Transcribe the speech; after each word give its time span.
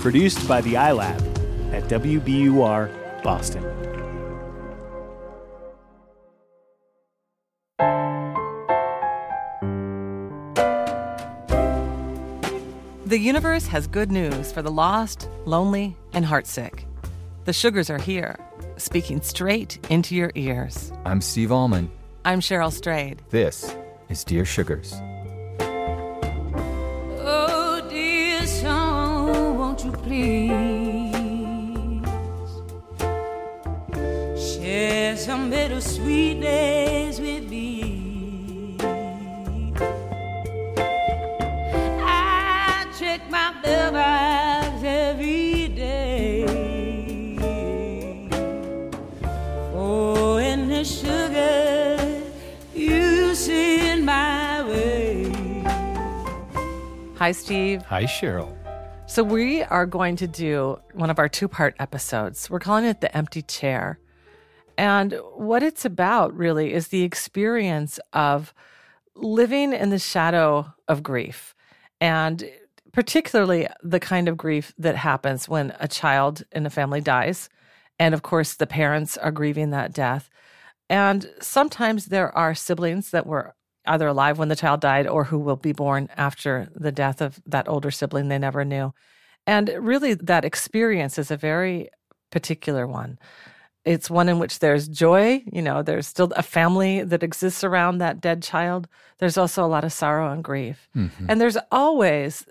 Produced 0.00 0.48
by 0.48 0.62
the 0.62 0.74
iLab 0.74 1.20
at 1.74 1.82
WBUR 1.84 3.22
Boston. 3.22 3.62
The 13.04 13.18
universe 13.18 13.66
has 13.66 13.86
good 13.86 14.10
news 14.10 14.50
for 14.50 14.62
the 14.62 14.70
lost, 14.70 15.28
lonely, 15.44 15.94
and 16.14 16.24
heartsick. 16.24 16.84
The 17.44 17.52
sugars 17.52 17.90
are 17.90 17.98
here, 17.98 18.38
speaking 18.78 19.20
straight 19.20 19.84
into 19.90 20.14
your 20.14 20.32
ears. 20.34 20.92
I'm 21.04 21.20
Steve 21.20 21.52
Almond. 21.52 21.90
I'm 22.24 22.40
Cheryl 22.40 22.72
Strayed. 22.72 23.20
This 23.28 23.76
is 24.08 24.24
Dear 24.24 24.46
Sugars. 24.46 24.94
Please 30.10 31.22
share 34.36 35.16
some 35.16 35.50
bittersweet 35.50 36.40
days 36.40 37.20
with 37.20 37.48
me? 37.48 38.76
I 42.02 42.86
check 42.98 43.20
my 43.30 43.54
mailbox 43.62 44.82
every 44.82 45.68
day 45.68 46.44
for 49.70 50.40
any 50.40 50.82
sugar 50.82 52.24
you 52.74 53.32
send 53.36 54.04
my 54.04 54.64
way. 54.64 55.30
Hi, 57.16 57.30
Steve. 57.30 57.82
Hi, 57.82 58.04
Cheryl. 58.04 58.59
So, 59.10 59.24
we 59.24 59.64
are 59.64 59.86
going 59.86 60.14
to 60.16 60.28
do 60.28 60.78
one 60.92 61.10
of 61.10 61.18
our 61.18 61.28
two 61.28 61.48
part 61.48 61.74
episodes. 61.80 62.48
We're 62.48 62.60
calling 62.60 62.84
it 62.84 63.00
The 63.00 63.14
Empty 63.14 63.42
Chair. 63.42 63.98
And 64.78 65.18
what 65.34 65.64
it's 65.64 65.84
about 65.84 66.32
really 66.32 66.72
is 66.72 66.88
the 66.88 67.02
experience 67.02 67.98
of 68.12 68.54
living 69.16 69.72
in 69.72 69.90
the 69.90 69.98
shadow 69.98 70.72
of 70.86 71.02
grief, 71.02 71.56
and 72.00 72.48
particularly 72.92 73.66
the 73.82 73.98
kind 73.98 74.28
of 74.28 74.36
grief 74.36 74.72
that 74.78 74.94
happens 74.94 75.48
when 75.48 75.74
a 75.80 75.88
child 75.88 76.44
in 76.52 76.64
a 76.64 76.70
family 76.70 77.00
dies. 77.00 77.48
And 77.98 78.14
of 78.14 78.22
course, 78.22 78.54
the 78.54 78.66
parents 78.68 79.16
are 79.16 79.32
grieving 79.32 79.70
that 79.70 79.92
death. 79.92 80.30
And 80.88 81.28
sometimes 81.40 82.06
there 82.06 82.30
are 82.38 82.54
siblings 82.54 83.10
that 83.10 83.26
were 83.26 83.56
either 83.90 84.06
alive 84.06 84.38
when 84.38 84.48
the 84.48 84.56
child 84.56 84.80
died 84.80 85.06
or 85.06 85.24
who 85.24 85.38
will 85.38 85.56
be 85.56 85.72
born 85.72 86.08
after 86.16 86.68
the 86.74 86.92
death 86.92 87.20
of 87.20 87.40
that 87.46 87.68
older 87.68 87.90
sibling 87.90 88.28
they 88.28 88.38
never 88.38 88.64
knew. 88.64 88.94
And 89.46 89.68
really, 89.78 90.14
that 90.14 90.44
experience 90.44 91.18
is 91.18 91.30
a 91.30 91.36
very 91.36 91.90
particular 92.30 92.86
one. 92.86 93.18
It's 93.84 94.10
one 94.10 94.28
in 94.28 94.38
which 94.38 94.58
there's 94.58 94.88
joy, 94.88 95.42
you 95.50 95.62
know, 95.62 95.82
there's 95.82 96.06
still 96.06 96.32
a 96.36 96.42
family 96.42 97.02
that 97.02 97.22
exists 97.22 97.64
around 97.64 97.98
that 97.98 98.20
dead 98.20 98.42
child. 98.42 98.86
There's 99.18 99.38
also 99.38 99.64
a 99.64 99.68
lot 99.68 99.84
of 99.84 99.92
sorrow 99.92 100.30
and 100.30 100.44
grief. 100.44 100.88
Mm-hmm. 100.94 101.26
And 101.28 101.40
there's 101.40 101.56
always 101.72 102.44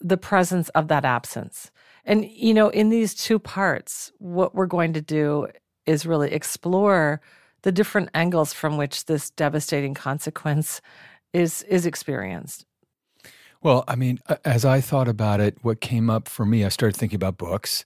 the 0.00 0.16
presence 0.16 0.70
of 0.70 0.88
that 0.88 1.04
absence. 1.04 1.70
And, 2.04 2.24
you 2.24 2.54
know, 2.54 2.70
in 2.70 2.88
these 2.88 3.14
two 3.14 3.38
parts, 3.38 4.10
what 4.18 4.54
we're 4.54 4.66
going 4.66 4.94
to 4.94 5.02
do 5.02 5.48
is 5.84 6.06
really 6.06 6.32
explore 6.32 7.20
the 7.62 7.72
different 7.72 8.10
angles 8.14 8.52
from 8.52 8.76
which 8.76 9.06
this 9.06 9.30
devastating 9.30 9.94
consequence 9.94 10.80
is 11.32 11.62
is 11.62 11.86
experienced. 11.86 12.64
Well, 13.62 13.84
I 13.86 13.94
mean, 13.94 14.20
as 14.44 14.64
I 14.64 14.80
thought 14.80 15.08
about 15.08 15.40
it, 15.40 15.58
what 15.62 15.80
came 15.80 16.08
up 16.08 16.28
for 16.28 16.46
me, 16.46 16.64
I 16.64 16.70
started 16.70 16.96
thinking 16.96 17.16
about 17.16 17.36
books. 17.36 17.84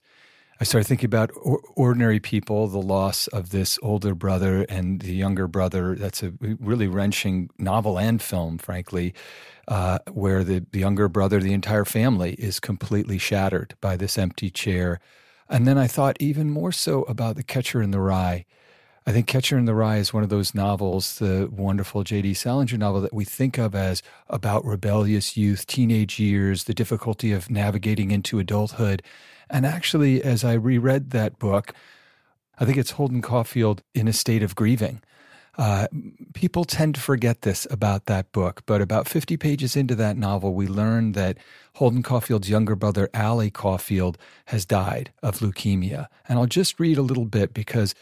I 0.61 0.63
started 0.63 0.87
thinking 0.87 1.07
about 1.07 1.31
or- 1.35 1.61
ordinary 1.75 2.21
people, 2.21 2.67
the 2.67 2.81
loss 2.81 3.27
of 3.27 3.49
this 3.49 3.77
older 3.81 4.15
brother 4.15 4.65
and 4.69 5.01
the 5.01 5.13
younger 5.13 5.49
brother. 5.49 5.95
That's 5.95 6.23
a 6.23 6.31
really 6.39 6.87
wrenching 6.87 7.49
novel 7.57 7.99
and 7.99 8.21
film, 8.21 8.57
frankly, 8.57 9.13
uh, 9.67 9.99
where 10.11 10.45
the, 10.45 10.65
the 10.71 10.79
younger 10.79 11.09
brother, 11.09 11.41
the 11.41 11.51
entire 11.51 11.83
family, 11.83 12.35
is 12.35 12.61
completely 12.61 13.17
shattered 13.17 13.75
by 13.81 13.97
this 13.97 14.17
empty 14.17 14.49
chair. 14.49 15.01
And 15.49 15.67
then 15.67 15.77
I 15.77 15.87
thought 15.87 16.15
even 16.21 16.49
more 16.49 16.71
so 16.71 17.03
about 17.03 17.35
The 17.35 17.43
Catcher 17.43 17.81
in 17.81 17.91
the 17.91 17.99
Rye. 17.99 18.45
I 19.07 19.11
think 19.11 19.27
Catcher 19.27 19.57
in 19.57 19.65
the 19.65 19.75
Rye 19.75 19.97
is 19.97 20.13
one 20.13 20.23
of 20.23 20.29
those 20.29 20.55
novels, 20.55 21.19
the 21.19 21.47
wonderful 21.51 22.03
J.D. 22.03 22.33
Salinger 22.33 22.77
novel 22.77 23.01
that 23.01 23.13
we 23.13 23.23
think 23.23 23.59
of 23.59 23.75
as 23.75 24.01
about 24.29 24.65
rebellious 24.65 25.37
youth, 25.37 25.67
teenage 25.67 26.19
years, 26.19 26.63
the 26.63 26.73
difficulty 26.73 27.31
of 27.31 27.51
navigating 27.51 28.09
into 28.09 28.39
adulthood. 28.39 29.03
And 29.47 29.63
actually, 29.63 30.23
as 30.23 30.43
I 30.43 30.53
reread 30.53 31.11
that 31.11 31.37
book, 31.37 31.71
I 32.57 32.65
think 32.65 32.79
it's 32.79 32.91
Holden 32.91 33.21
Caulfield 33.21 33.83
in 33.93 34.07
a 34.07 34.13
state 34.13 34.41
of 34.41 34.55
grieving. 34.55 35.03
Uh, 35.55 35.87
people 36.33 36.65
tend 36.65 36.95
to 36.95 37.01
forget 37.01 37.43
this 37.43 37.67
about 37.69 38.07
that 38.07 38.31
book, 38.31 38.63
but 38.65 38.81
about 38.81 39.07
50 39.07 39.37
pages 39.37 39.75
into 39.75 39.93
that 39.95 40.17
novel, 40.17 40.55
we 40.55 40.67
learn 40.67 41.11
that 41.11 41.37
Holden 41.75 42.01
Caulfield's 42.01 42.49
younger 42.49 42.75
brother, 42.75 43.09
Allie 43.13 43.51
Caulfield, 43.51 44.17
has 44.47 44.65
died 44.65 45.11
of 45.21 45.39
leukemia. 45.39 46.07
And 46.27 46.39
I'll 46.39 46.47
just 46.47 46.79
read 46.79 46.97
a 46.97 47.03
little 47.03 47.25
bit 47.25 47.53
because 47.53 47.93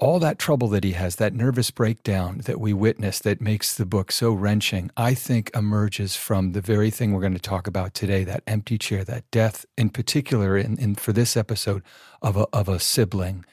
all 0.00 0.18
that 0.18 0.38
trouble 0.38 0.66
that 0.68 0.82
he 0.82 0.92
has, 0.92 1.16
that 1.16 1.34
nervous 1.34 1.70
breakdown 1.70 2.38
that 2.46 2.58
we 2.58 2.72
witness 2.72 3.18
that 3.20 3.40
makes 3.40 3.74
the 3.74 3.84
book 3.84 4.10
so 4.10 4.32
wrenching, 4.32 4.90
I 4.96 5.12
think 5.12 5.50
emerges 5.54 6.16
from 6.16 6.52
the 6.52 6.62
very 6.62 6.90
thing 6.90 7.12
we're 7.12 7.20
going 7.20 7.34
to 7.34 7.38
talk 7.38 7.66
about 7.66 7.92
today 7.92 8.24
that 8.24 8.42
empty 8.46 8.78
chair, 8.78 9.04
that 9.04 9.30
death, 9.30 9.66
in 9.76 9.90
particular, 9.90 10.56
in, 10.56 10.78
in 10.78 10.94
for 10.94 11.12
this 11.12 11.36
episode, 11.36 11.82
of 12.22 12.36
a, 12.38 12.46
of 12.52 12.68
a 12.68 12.80
sibling. 12.80 13.44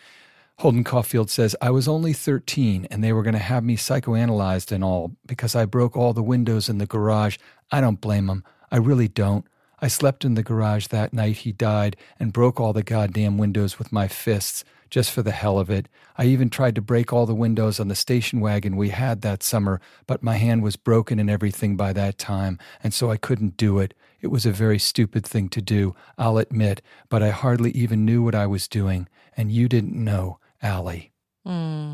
Holden 0.59 0.85
Caulfield 0.85 1.29
says, 1.29 1.55
I 1.61 1.69
was 1.69 1.87
only 1.87 2.13
13 2.13 2.87
and 2.89 3.03
they 3.03 3.13
were 3.13 3.23
going 3.23 3.33
to 3.33 3.39
have 3.39 3.63
me 3.63 3.75
psychoanalyzed 3.75 4.71
and 4.71 4.83
all 4.83 5.11
because 5.25 5.53
I 5.53 5.65
broke 5.65 5.97
all 5.97 6.13
the 6.13 6.23
windows 6.23 6.69
in 6.69 6.77
the 6.77 6.87
garage. 6.87 7.37
I 7.71 7.81
don't 7.81 8.01
blame 8.01 8.27
them. 8.27 8.43
I 8.71 8.77
really 8.77 9.09
don't. 9.09 9.45
I 9.79 9.87
slept 9.87 10.25
in 10.25 10.33
the 10.33 10.43
garage 10.43 10.87
that 10.87 11.13
night 11.13 11.37
he 11.37 11.51
died 11.51 11.95
and 12.19 12.33
broke 12.33 12.59
all 12.59 12.73
the 12.73 12.83
goddamn 12.83 13.37
windows 13.37 13.77
with 13.77 13.91
my 13.91 14.07
fists 14.07 14.63
just 14.89 15.11
for 15.11 15.21
the 15.21 15.31
hell 15.31 15.59
of 15.59 15.69
it. 15.69 15.87
I 16.17 16.25
even 16.25 16.49
tried 16.49 16.75
to 16.75 16.81
break 16.81 17.11
all 17.11 17.25
the 17.25 17.35
windows 17.35 17.79
on 17.79 17.87
the 17.87 17.95
station 17.95 18.39
wagon 18.39 18.77
we 18.77 18.89
had 18.89 19.21
that 19.21 19.43
summer, 19.43 19.79
but 20.05 20.23
my 20.23 20.37
hand 20.37 20.63
was 20.63 20.75
broken 20.75 21.19
and 21.19 21.29
everything 21.29 21.75
by 21.75 21.93
that 21.93 22.17
time, 22.17 22.57
and 22.81 22.93
so 22.93 23.11
I 23.11 23.17
couldn't 23.17 23.57
do 23.57 23.79
it. 23.79 23.93
It 24.21 24.27
was 24.27 24.45
a 24.45 24.51
very 24.51 24.79
stupid 24.79 25.25
thing 25.25 25.49
to 25.49 25.61
do, 25.61 25.95
I'll 26.17 26.37
admit, 26.37 26.81
but 27.09 27.21
I 27.21 27.29
hardly 27.29 27.71
even 27.71 28.05
knew 28.05 28.23
what 28.23 28.35
I 28.35 28.47
was 28.47 28.67
doing, 28.67 29.07
and 29.35 29.51
you 29.51 29.67
didn't 29.67 29.93
know, 29.93 30.39
Allie. 30.61 31.11
Hmm. 31.45 31.93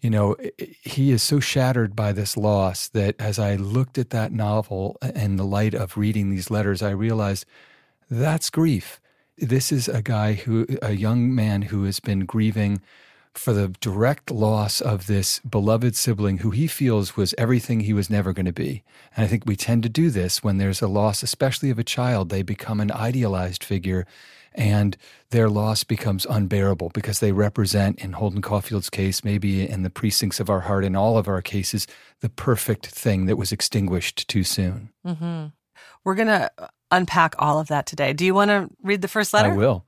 You 0.00 0.10
know, 0.10 0.36
he 0.82 1.10
is 1.10 1.22
so 1.22 1.40
shattered 1.40 1.96
by 1.96 2.12
this 2.12 2.36
loss 2.36 2.88
that 2.88 3.16
as 3.18 3.38
I 3.38 3.56
looked 3.56 3.98
at 3.98 4.10
that 4.10 4.30
novel 4.30 4.96
in 5.02 5.36
the 5.36 5.44
light 5.44 5.74
of 5.74 5.96
reading 5.96 6.30
these 6.30 6.50
letters, 6.50 6.82
I 6.82 6.90
realized 6.90 7.44
that's 8.08 8.48
grief. 8.48 9.00
This 9.36 9.72
is 9.72 9.88
a 9.88 10.02
guy 10.02 10.34
who, 10.34 10.66
a 10.82 10.92
young 10.92 11.34
man 11.34 11.62
who 11.62 11.84
has 11.84 11.98
been 11.98 12.26
grieving 12.26 12.80
for 13.34 13.52
the 13.52 13.68
direct 13.80 14.30
loss 14.30 14.80
of 14.80 15.06
this 15.06 15.38
beloved 15.40 15.94
sibling 15.94 16.38
who 16.38 16.50
he 16.50 16.66
feels 16.66 17.16
was 17.16 17.34
everything 17.38 17.80
he 17.80 17.92
was 17.92 18.10
never 18.10 18.32
going 18.32 18.46
to 18.46 18.52
be. 18.52 18.82
And 19.16 19.24
I 19.24 19.28
think 19.28 19.44
we 19.46 19.56
tend 19.56 19.82
to 19.84 19.88
do 19.88 20.10
this 20.10 20.42
when 20.42 20.58
there's 20.58 20.82
a 20.82 20.88
loss, 20.88 21.22
especially 21.22 21.70
of 21.70 21.78
a 21.78 21.84
child. 21.84 22.28
They 22.28 22.42
become 22.42 22.80
an 22.80 22.90
idealized 22.90 23.62
figure 23.62 24.06
and 24.58 24.96
their 25.30 25.48
loss 25.48 25.84
becomes 25.84 26.26
unbearable 26.26 26.90
because 26.92 27.20
they 27.20 27.30
represent, 27.30 28.00
in 28.00 28.12
Holden 28.12 28.42
Caulfield's 28.42 28.90
case, 28.90 29.22
maybe 29.22 29.66
in 29.66 29.84
the 29.84 29.90
precincts 29.90 30.40
of 30.40 30.50
our 30.50 30.60
heart, 30.60 30.84
in 30.84 30.96
all 30.96 31.16
of 31.16 31.28
our 31.28 31.40
cases, 31.40 31.86
the 32.20 32.28
perfect 32.28 32.86
thing 32.86 33.26
that 33.26 33.36
was 33.36 33.52
extinguished 33.52 34.26
too 34.26 34.42
soon. 34.42 34.90
Mm-hmm. 35.06 35.46
We're 36.02 36.16
going 36.16 36.28
to 36.28 36.50
unpack 36.90 37.36
all 37.38 37.60
of 37.60 37.68
that 37.68 37.86
today. 37.86 38.12
Do 38.12 38.26
you 38.26 38.34
want 38.34 38.50
to 38.50 38.68
read 38.82 39.00
the 39.00 39.08
first 39.08 39.32
letter? 39.32 39.52
I 39.52 39.56
will. 39.56 39.84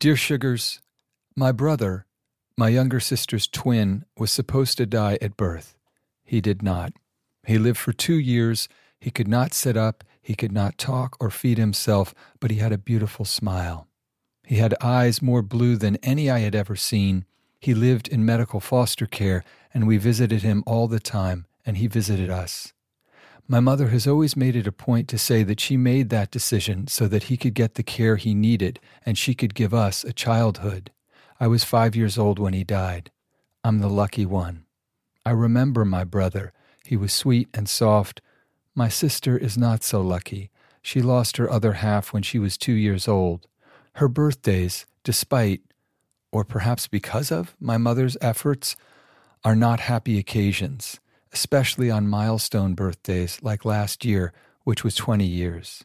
Dear 0.00 0.16
Sugars, 0.16 0.80
my 1.36 1.52
brother, 1.52 2.06
my 2.56 2.70
younger 2.70 2.98
sister's 2.98 3.46
twin, 3.46 4.06
was 4.16 4.32
supposed 4.32 4.78
to 4.78 4.86
die 4.86 5.18
at 5.20 5.36
birth. 5.36 5.76
He 6.24 6.40
did 6.40 6.62
not. 6.62 6.94
He 7.46 7.58
lived 7.58 7.78
for 7.78 7.92
two 7.92 8.18
years. 8.18 8.70
He 8.98 9.10
could 9.10 9.28
not 9.28 9.52
sit 9.52 9.76
up, 9.76 10.02
he 10.22 10.34
could 10.34 10.52
not 10.52 10.78
talk 10.78 11.16
or 11.20 11.30
feed 11.30 11.58
himself, 11.58 12.14
but 12.40 12.50
he 12.50 12.58
had 12.58 12.72
a 12.72 12.78
beautiful 12.78 13.24
smile. 13.24 13.88
He 14.44 14.56
had 14.56 14.74
eyes 14.80 15.20
more 15.20 15.42
blue 15.42 15.76
than 15.76 15.96
any 15.96 16.30
I 16.30 16.38
had 16.38 16.54
ever 16.54 16.76
seen. 16.76 17.24
He 17.60 17.74
lived 17.74 18.08
in 18.08 18.24
medical 18.24 18.60
foster 18.60 19.06
care, 19.06 19.44
and 19.74 19.86
we 19.86 19.96
visited 19.98 20.42
him 20.42 20.62
all 20.66 20.88
the 20.88 21.00
time, 21.00 21.46
and 21.66 21.76
he 21.76 21.86
visited 21.86 22.30
us. 22.30 22.72
My 23.48 23.60
mother 23.60 23.88
has 23.88 24.06
always 24.06 24.36
made 24.36 24.56
it 24.56 24.66
a 24.66 24.72
point 24.72 25.08
to 25.08 25.18
say 25.18 25.42
that 25.42 25.60
she 25.60 25.76
made 25.76 26.08
that 26.08 26.30
decision 26.30 26.86
so 26.86 27.08
that 27.08 27.24
he 27.24 27.36
could 27.36 27.54
get 27.54 27.74
the 27.74 27.82
care 27.82 28.16
he 28.16 28.34
needed 28.34 28.78
and 29.04 29.18
she 29.18 29.34
could 29.34 29.54
give 29.54 29.74
us 29.74 30.04
a 30.04 30.12
childhood. 30.12 30.90
I 31.40 31.48
was 31.48 31.64
five 31.64 31.96
years 31.96 32.16
old 32.16 32.38
when 32.38 32.54
he 32.54 32.64
died. 32.64 33.10
I'm 33.64 33.80
the 33.80 33.90
lucky 33.90 34.24
one. 34.24 34.64
I 35.26 35.32
remember 35.32 35.84
my 35.84 36.04
brother. 36.04 36.52
He 36.84 36.96
was 36.96 37.12
sweet 37.12 37.48
and 37.52 37.68
soft. 37.68 38.22
My 38.74 38.88
sister 38.88 39.36
is 39.36 39.58
not 39.58 39.82
so 39.82 40.00
lucky. 40.00 40.50
She 40.80 41.02
lost 41.02 41.36
her 41.36 41.50
other 41.50 41.74
half 41.74 42.12
when 42.12 42.22
she 42.22 42.38
was 42.38 42.56
two 42.56 42.72
years 42.72 43.06
old. 43.06 43.46
Her 43.96 44.08
birthdays, 44.08 44.86
despite, 45.04 45.60
or 46.32 46.44
perhaps 46.44 46.88
because 46.88 47.30
of, 47.30 47.54
my 47.60 47.76
mother's 47.76 48.16
efforts, 48.22 48.74
are 49.44 49.54
not 49.54 49.80
happy 49.80 50.18
occasions, 50.18 51.00
especially 51.32 51.90
on 51.90 52.08
milestone 52.08 52.74
birthdays 52.74 53.38
like 53.42 53.66
last 53.66 54.04
year, 54.04 54.32
which 54.64 54.82
was 54.82 54.94
20 54.94 55.26
years. 55.26 55.84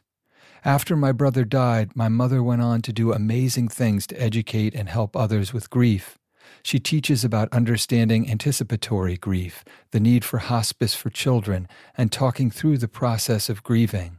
After 0.64 0.96
my 0.96 1.12
brother 1.12 1.44
died, 1.44 1.94
my 1.94 2.08
mother 2.08 2.42
went 2.42 2.62
on 2.62 2.80
to 2.82 2.92
do 2.92 3.12
amazing 3.12 3.68
things 3.68 4.06
to 4.06 4.20
educate 4.20 4.74
and 4.74 4.88
help 4.88 5.14
others 5.14 5.52
with 5.52 5.70
grief. 5.70 6.18
She 6.62 6.78
teaches 6.78 7.24
about 7.24 7.52
understanding 7.52 8.30
anticipatory 8.30 9.16
grief, 9.16 9.64
the 9.90 10.00
need 10.00 10.24
for 10.24 10.38
hospice 10.38 10.94
for 10.94 11.10
children, 11.10 11.68
and 11.96 12.10
talking 12.10 12.50
through 12.50 12.78
the 12.78 12.88
process 12.88 13.48
of 13.48 13.62
grieving. 13.62 14.18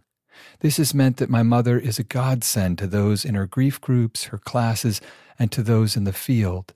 This 0.60 0.78
has 0.78 0.94
meant 0.94 1.18
that 1.18 1.30
my 1.30 1.44
mother 1.44 1.78
is 1.78 2.00
a 2.00 2.04
godsend 2.04 2.78
to 2.78 2.88
those 2.88 3.26
in 3.26 3.36
her 3.36 3.46
grief 3.46 3.80
groups, 3.82 4.26
her 4.26 4.38
classes, 4.38 5.02
and 5.38 5.52
to 5.52 5.62
those 5.62 5.96
in 5.96 6.04
the 6.04 6.14
field. 6.14 6.74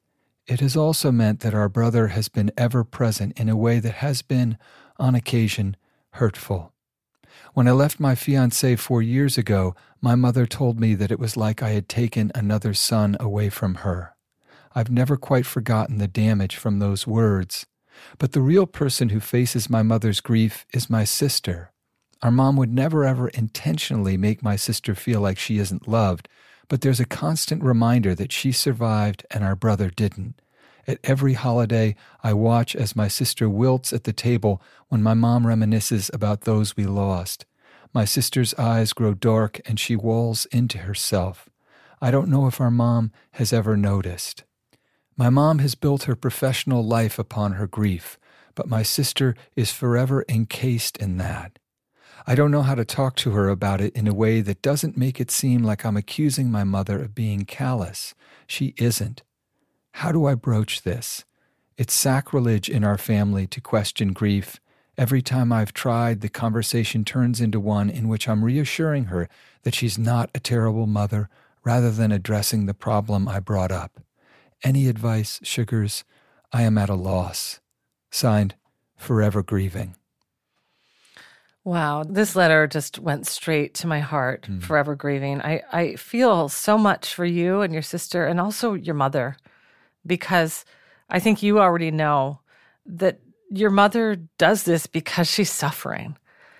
It 0.47 0.59
has 0.59 0.75
also 0.75 1.11
meant 1.11 1.39
that 1.39 1.53
our 1.53 1.69
brother 1.69 2.07
has 2.07 2.27
been 2.27 2.51
ever 2.57 2.83
present 2.83 3.39
in 3.39 3.47
a 3.47 3.55
way 3.55 3.79
that 3.79 3.95
has 3.95 4.21
been, 4.21 4.57
on 4.97 5.15
occasion, 5.15 5.77
hurtful. 6.11 6.73
When 7.53 7.67
I 7.67 7.71
left 7.71 7.99
my 7.99 8.15
fiance 8.15 8.75
four 8.75 9.01
years 9.01 9.37
ago, 9.37 9.75
my 10.01 10.15
mother 10.15 10.45
told 10.45 10.79
me 10.79 10.95
that 10.95 11.11
it 11.11 11.19
was 11.19 11.37
like 11.37 11.63
I 11.63 11.69
had 11.69 11.87
taken 11.87 12.31
another 12.35 12.73
son 12.73 13.15
away 13.19 13.49
from 13.49 13.75
her. 13.75 14.15
I've 14.75 14.89
never 14.89 15.17
quite 15.17 15.45
forgotten 15.45 15.97
the 15.97 16.07
damage 16.07 16.55
from 16.55 16.79
those 16.79 17.05
words. 17.05 17.65
But 18.17 18.31
the 18.31 18.41
real 18.41 18.65
person 18.65 19.09
who 19.09 19.19
faces 19.19 19.69
my 19.69 19.83
mother's 19.83 20.19
grief 20.19 20.65
is 20.73 20.89
my 20.89 21.03
sister. 21.03 21.71
Our 22.21 22.31
mom 22.31 22.55
would 22.57 22.73
never 22.73 23.03
ever 23.03 23.27
intentionally 23.29 24.17
make 24.17 24.41
my 24.41 24.55
sister 24.55 24.95
feel 24.95 25.21
like 25.21 25.37
she 25.37 25.57
isn't 25.57 25.87
loved, 25.87 26.29
but 26.69 26.81
there's 26.81 26.99
a 26.99 27.05
constant 27.05 27.63
reminder 27.63 28.15
that 28.15 28.31
she 28.31 28.51
survived 28.51 29.25
and 29.29 29.43
our 29.43 29.55
brother 29.55 29.89
didn't. 29.89 30.41
At 30.87 30.99
every 31.03 31.33
holiday, 31.33 31.95
I 32.23 32.33
watch 32.33 32.75
as 32.75 32.95
my 32.95 33.07
sister 33.07 33.49
wilts 33.49 33.93
at 33.93 34.03
the 34.03 34.13
table 34.13 34.61
when 34.89 35.03
my 35.03 35.13
mom 35.13 35.45
reminisces 35.45 36.13
about 36.13 36.41
those 36.41 36.75
we 36.75 36.85
lost. 36.85 37.45
My 37.93 38.05
sister's 38.05 38.53
eyes 38.55 38.91
grow 38.91 39.13
dark 39.13 39.61
and 39.65 39.79
she 39.79 39.95
walls 39.95 40.45
into 40.47 40.79
herself. 40.79 41.47
I 42.01 42.11
don't 42.11 42.27
know 42.27 42.47
if 42.47 42.59
our 42.59 42.71
mom 42.71 43.11
has 43.33 43.53
ever 43.53 43.77
noticed. 43.77 44.43
My 45.15 45.29
mom 45.29 45.59
has 45.59 45.75
built 45.75 46.03
her 46.03 46.15
professional 46.15 46.83
life 46.83 47.19
upon 47.19 47.53
her 47.53 47.67
grief, 47.67 48.17
but 48.55 48.67
my 48.67 48.81
sister 48.81 49.35
is 49.55 49.71
forever 49.71 50.25
encased 50.27 50.97
in 50.97 51.17
that. 51.17 51.59
I 52.25 52.33
don't 52.33 52.51
know 52.51 52.63
how 52.63 52.73
to 52.73 52.85
talk 52.85 53.15
to 53.17 53.31
her 53.31 53.49
about 53.49 53.79
it 53.79 53.93
in 53.95 54.07
a 54.07 54.13
way 54.13 54.41
that 54.41 54.63
doesn't 54.63 54.97
make 54.97 55.19
it 55.19 55.29
seem 55.29 55.61
like 55.61 55.85
I'm 55.85 55.97
accusing 55.97 56.49
my 56.49 56.63
mother 56.63 56.99
of 56.99 57.13
being 57.13 57.45
callous. 57.45 58.15
She 58.47 58.73
isn't. 58.77 59.21
How 59.91 60.11
do 60.11 60.25
I 60.25 60.33
broach 60.33 60.81
this? 60.81 61.25
It's 61.77 61.93
sacrilege 61.93 62.67
in 62.67 62.83
our 62.83 62.97
family 62.97 63.45
to 63.47 63.61
question 63.61 64.13
grief. 64.13 64.59
Every 64.97 65.21
time 65.21 65.51
I've 65.51 65.73
tried, 65.73 66.21
the 66.21 66.29
conversation 66.29 67.03
turns 67.05 67.39
into 67.39 67.59
one 67.59 67.89
in 67.89 68.07
which 68.07 68.27
I'm 68.27 68.43
reassuring 68.43 69.05
her 69.05 69.29
that 69.61 69.75
she's 69.75 69.97
not 69.97 70.31
a 70.33 70.39
terrible 70.39 70.87
mother 70.87 71.29
rather 71.63 71.91
than 71.91 72.11
addressing 72.11 72.65
the 72.65 72.73
problem 72.73 73.27
I 73.27 73.39
brought 73.39 73.71
up. 73.71 73.99
Any 74.63 74.87
advice, 74.87 75.39
Sugars? 75.43 76.03
I 76.51 76.61
am 76.63 76.77
at 76.77 76.89
a 76.89 76.95
loss. 76.95 77.59
Signed, 78.11 78.55
Forever 78.97 79.43
Grieving. 79.43 79.95
Wow, 81.65 82.03
this 82.03 82.35
letter 82.35 82.67
just 82.67 82.99
went 82.99 83.25
straight 83.25 83.73
to 83.75 83.87
my 83.87 84.01
heart, 84.01 84.47
mm. 84.49 84.61
forever 84.61 84.95
grieving. 84.95 85.41
I, 85.41 85.61
I 85.71 85.95
feel 85.95 86.49
so 86.49 86.77
much 86.77 87.13
for 87.13 87.23
you 87.23 87.61
and 87.61 87.71
your 87.71 87.81
sister 87.81 88.25
and 88.25 88.39
also 88.39 88.73
your 88.73 88.95
mother 88.95 89.37
because 90.05 90.65
I 91.09 91.19
think 91.19 91.41
you 91.41 91.59
already 91.59 91.89
know 91.89 92.41
that 92.85 93.19
your 93.49 93.69
mother 93.69 94.17
does 94.37 94.63
this 94.63 94.87
because 94.87 95.29
she's 95.29 95.51
suffering. 95.51 96.17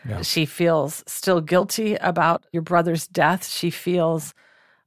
Yeah. 0.07 0.21
She 0.21 0.45
feels 0.45 1.03
still 1.06 1.41
guilty 1.41 1.95
about 1.95 2.45
your 2.53 2.61
brother's 2.61 3.06
death. 3.06 3.47
She 3.47 3.69
feels 3.69 4.33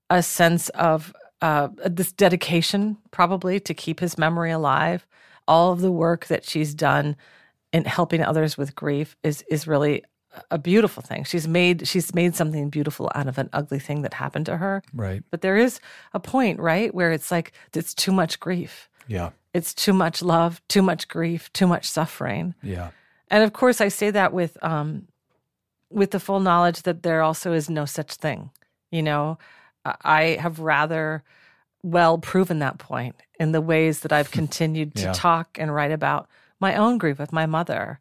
a 0.09 0.23
sense 0.23 0.71
of 0.71 1.15
uh, 1.43 1.69
this 1.85 2.13
dedication, 2.13 2.97
probably, 3.11 3.61
to 3.61 3.75
keep 3.75 4.01
his 4.01 4.17
memory 4.19 4.51
alive. 4.51 5.07
All 5.49 5.73
of 5.73 5.81
the 5.81 5.93
work 5.93 6.27
that 6.27 6.45
she's 6.45 6.75
done 6.75 7.17
in 7.73 7.85
helping 7.85 8.23
others 8.23 8.57
with 8.57 8.75
grief 8.75 9.17
is 9.23 9.45
is 9.51 9.67
really 9.67 10.03
a 10.51 10.59
beautiful 10.59 11.03
thing. 11.03 11.25
She's 11.25 11.47
made 11.49 11.87
she's 11.87 12.15
made 12.15 12.35
something 12.35 12.71
beautiful 12.71 13.11
out 13.15 13.29
of 13.29 13.39
an 13.39 13.49
ugly 13.53 13.79
thing 13.79 14.03
that 14.03 14.15
happened 14.15 14.47
to 14.47 14.57
her. 14.57 14.83
Right. 14.93 15.23
But 15.31 15.43
there 15.43 15.57
is 15.57 15.81
a 16.13 16.21
point, 16.21 16.61
right, 16.61 16.95
where 16.95 17.13
it's 17.13 17.31
like 17.31 17.53
it's 17.75 17.95
too 17.95 18.13
much 18.13 18.41
grief. 18.41 18.89
Yeah. 19.09 19.31
It's 19.55 19.73
too 19.73 19.93
much 19.93 20.23
love, 20.23 20.61
too 20.69 20.83
much 20.83 21.09
grief, 21.09 21.53
too 21.53 21.67
much 21.67 21.89
suffering. 21.89 22.55
Yeah. 22.63 22.91
And 23.29 23.43
of 23.43 23.53
course 23.53 23.81
I 23.81 23.89
say 23.89 24.11
that 24.11 24.33
with 24.33 24.57
um 24.63 25.09
with 25.91 26.11
the 26.11 26.21
full 26.21 26.41
knowledge 26.41 26.83
that 26.83 27.03
there 27.03 27.23
also 27.23 27.53
is 27.53 27.71
no 27.71 27.85
such 27.85 28.15
thing. 28.15 28.51
You 28.91 29.03
know, 29.03 29.39
I 30.03 30.39
have 30.41 30.61
rather 30.61 31.23
well 31.83 32.19
proven 32.19 32.59
that 32.61 32.79
point 32.79 33.17
in 33.39 33.53
the 33.53 33.61
ways 33.61 34.01
that 34.01 34.13
I've 34.13 34.31
continued 34.41 34.95
to 34.97 35.05
yeah. 35.05 35.13
talk 35.13 35.59
and 35.59 35.75
write 35.75 35.93
about 35.93 36.29
my 36.59 36.75
own 36.75 36.99
grief 36.99 37.19
with 37.19 37.33
my 37.33 37.47
mother 37.47 37.99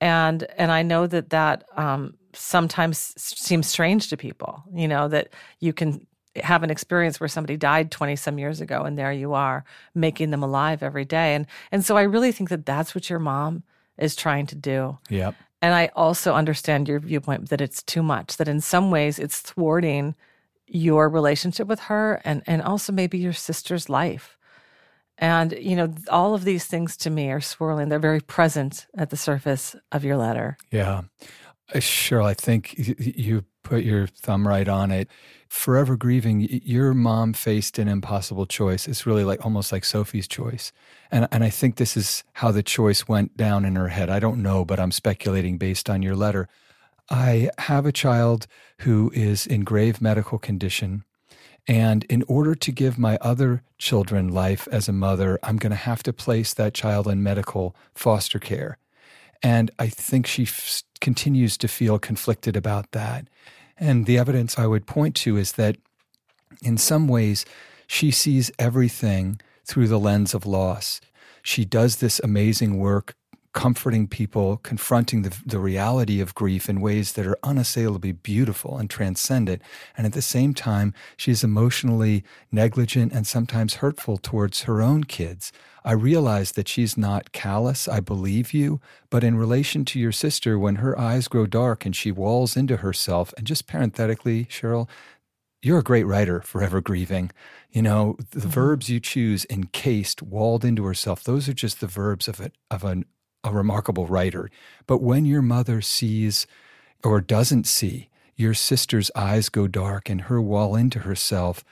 and 0.00 0.46
and 0.56 0.70
I 0.70 0.82
know 0.82 1.06
that 1.06 1.30
that 1.30 1.64
um, 1.76 2.14
sometimes 2.32 3.14
seems 3.16 3.66
strange 3.66 4.08
to 4.10 4.16
people. 4.16 4.62
You 4.74 4.88
know 4.88 5.08
that 5.08 5.28
you 5.60 5.72
can 5.72 6.06
have 6.42 6.62
an 6.62 6.70
experience 6.70 7.18
where 7.18 7.28
somebody 7.28 7.56
died 7.56 7.90
20 7.90 8.14
some 8.16 8.38
years 8.38 8.60
ago 8.60 8.82
and 8.82 8.98
there 8.98 9.12
you 9.12 9.32
are 9.32 9.64
making 9.94 10.30
them 10.30 10.42
alive 10.42 10.82
every 10.82 11.06
day 11.06 11.34
and 11.34 11.46
and 11.72 11.82
so 11.82 11.96
i 11.96 12.02
really 12.02 12.30
think 12.30 12.50
that 12.50 12.66
that's 12.66 12.94
what 12.94 13.08
your 13.08 13.18
mom 13.18 13.62
is 13.96 14.14
trying 14.14 14.46
to 14.46 14.54
do 14.54 14.98
yep 15.08 15.34
and 15.62 15.72
i 15.72 15.90
also 15.96 16.34
understand 16.34 16.88
your 16.88 17.00
viewpoint 17.00 17.48
that 17.48 17.62
it's 17.62 17.82
too 17.82 18.02
much 18.02 18.36
that 18.36 18.48
in 18.48 18.60
some 18.60 18.90
ways 18.90 19.18
it's 19.18 19.40
thwarting 19.40 20.14
your 20.66 21.08
relationship 21.08 21.66
with 21.66 21.80
her 21.80 22.20
and 22.24 22.42
and 22.46 22.62
also 22.62 22.92
maybe 22.92 23.18
your 23.18 23.32
sister's 23.32 23.88
life 23.88 24.36
and, 25.18 25.52
you 25.52 25.76
know, 25.76 25.94
all 26.10 26.34
of 26.34 26.44
these 26.44 26.66
things 26.66 26.96
to 26.98 27.10
me 27.10 27.30
are 27.30 27.40
swirling. 27.40 27.88
They're 27.88 27.98
very 27.98 28.20
present 28.20 28.86
at 28.96 29.10
the 29.10 29.16
surface 29.16 29.74
of 29.92 30.04
your 30.04 30.16
letter. 30.16 30.58
Yeah. 30.70 31.02
Cheryl, 31.74 32.26
I 32.26 32.34
think 32.34 32.74
you 32.76 33.44
put 33.62 33.82
your 33.82 34.06
thumb 34.06 34.46
right 34.46 34.68
on 34.68 34.90
it. 34.90 35.08
Forever 35.48 35.96
grieving, 35.96 36.46
your 36.64 36.92
mom 36.92 37.32
faced 37.32 37.78
an 37.78 37.88
impossible 37.88 38.46
choice. 38.46 38.86
It's 38.86 39.06
really 39.06 39.24
like 39.24 39.44
almost 39.44 39.72
like 39.72 39.84
Sophie's 39.84 40.28
choice. 40.28 40.70
And, 41.10 41.26
and 41.32 41.42
I 41.42 41.50
think 41.50 41.76
this 41.76 41.96
is 41.96 42.22
how 42.34 42.52
the 42.52 42.62
choice 42.62 43.08
went 43.08 43.36
down 43.36 43.64
in 43.64 43.74
her 43.76 43.88
head. 43.88 44.10
I 44.10 44.20
don't 44.20 44.42
know, 44.42 44.64
but 44.64 44.78
I'm 44.78 44.92
speculating 44.92 45.56
based 45.56 45.88
on 45.88 46.02
your 46.02 46.14
letter. 46.14 46.48
I 47.08 47.50
have 47.58 47.86
a 47.86 47.92
child 47.92 48.46
who 48.80 49.10
is 49.14 49.46
in 49.46 49.64
grave 49.64 50.00
medical 50.00 50.38
condition. 50.38 51.04
And 51.68 52.04
in 52.04 52.22
order 52.28 52.54
to 52.54 52.72
give 52.72 52.98
my 52.98 53.18
other 53.20 53.62
children 53.78 54.28
life 54.28 54.68
as 54.70 54.88
a 54.88 54.92
mother, 54.92 55.38
I'm 55.42 55.56
going 55.56 55.70
to 55.70 55.76
have 55.76 56.02
to 56.04 56.12
place 56.12 56.54
that 56.54 56.74
child 56.74 57.08
in 57.08 57.22
medical 57.22 57.74
foster 57.94 58.38
care. 58.38 58.78
And 59.42 59.70
I 59.78 59.88
think 59.88 60.26
she 60.26 60.44
f- 60.44 60.82
continues 61.00 61.56
to 61.58 61.68
feel 61.68 61.98
conflicted 61.98 62.56
about 62.56 62.92
that. 62.92 63.28
And 63.76 64.06
the 64.06 64.18
evidence 64.18 64.58
I 64.58 64.66
would 64.66 64.86
point 64.86 65.14
to 65.16 65.36
is 65.36 65.52
that 65.52 65.76
in 66.62 66.78
some 66.78 67.08
ways, 67.08 67.44
she 67.86 68.10
sees 68.10 68.50
everything 68.58 69.40
through 69.64 69.88
the 69.88 70.00
lens 70.00 70.34
of 70.34 70.46
loss. 70.46 71.00
She 71.42 71.64
does 71.64 71.96
this 71.96 72.20
amazing 72.20 72.78
work 72.78 73.14
comforting 73.56 74.06
people, 74.06 74.58
confronting 74.58 75.22
the, 75.22 75.34
the 75.46 75.58
reality 75.58 76.20
of 76.20 76.34
grief 76.34 76.68
in 76.68 76.78
ways 76.78 77.14
that 77.14 77.26
are 77.26 77.38
unassailably 77.42 78.12
beautiful 78.12 78.76
and 78.76 78.90
transcendent. 78.90 79.62
And 79.96 80.06
at 80.06 80.12
the 80.12 80.20
same 80.20 80.52
time, 80.52 80.92
she 81.16 81.30
is 81.30 81.42
emotionally 81.42 82.22
negligent 82.52 83.14
and 83.14 83.26
sometimes 83.26 83.76
hurtful 83.76 84.18
towards 84.18 84.64
her 84.64 84.82
own 84.82 85.04
kids. 85.04 85.52
I 85.86 85.92
realize 85.92 86.52
that 86.52 86.68
she's 86.68 86.98
not 86.98 87.32
callous. 87.32 87.88
I 87.88 88.00
believe 88.00 88.52
you. 88.52 88.78
But 89.08 89.24
in 89.24 89.38
relation 89.38 89.86
to 89.86 89.98
your 89.98 90.12
sister, 90.12 90.58
when 90.58 90.76
her 90.76 90.98
eyes 90.98 91.26
grow 91.26 91.46
dark 91.46 91.86
and 91.86 91.96
she 91.96 92.12
walls 92.12 92.58
into 92.58 92.76
herself, 92.76 93.32
and 93.38 93.46
just 93.46 93.66
parenthetically, 93.66 94.44
Cheryl, 94.44 94.86
you're 95.62 95.78
a 95.78 95.82
great 95.82 96.04
writer, 96.04 96.42
forever 96.42 96.82
grieving. 96.82 97.30
You 97.70 97.80
know, 97.80 98.16
the 98.32 98.40
mm-hmm. 98.40 98.50
verbs 98.50 98.90
you 98.90 99.00
choose, 99.00 99.46
encased, 99.48 100.22
walled 100.22 100.62
into 100.62 100.84
herself, 100.84 101.24
those 101.24 101.48
are 101.48 101.54
just 101.54 101.80
the 101.80 101.86
verbs 101.86 102.28
of, 102.28 102.38
a, 102.38 102.52
of 102.70 102.84
an 102.84 103.06
a 103.46 103.52
remarkable 103.52 104.06
writer. 104.06 104.50
But 104.86 105.02
when 105.02 105.24
your 105.24 105.42
mother 105.42 105.80
sees 105.80 106.46
or 107.02 107.20
doesn't 107.20 107.66
see 107.66 108.08
your 108.34 108.54
sister's 108.54 109.10
eyes 109.14 109.48
go 109.48 109.66
dark 109.66 110.10
and 110.10 110.22
her 110.22 110.42
wall 110.42 110.76
into 110.76 111.00
herself, 111.00 111.64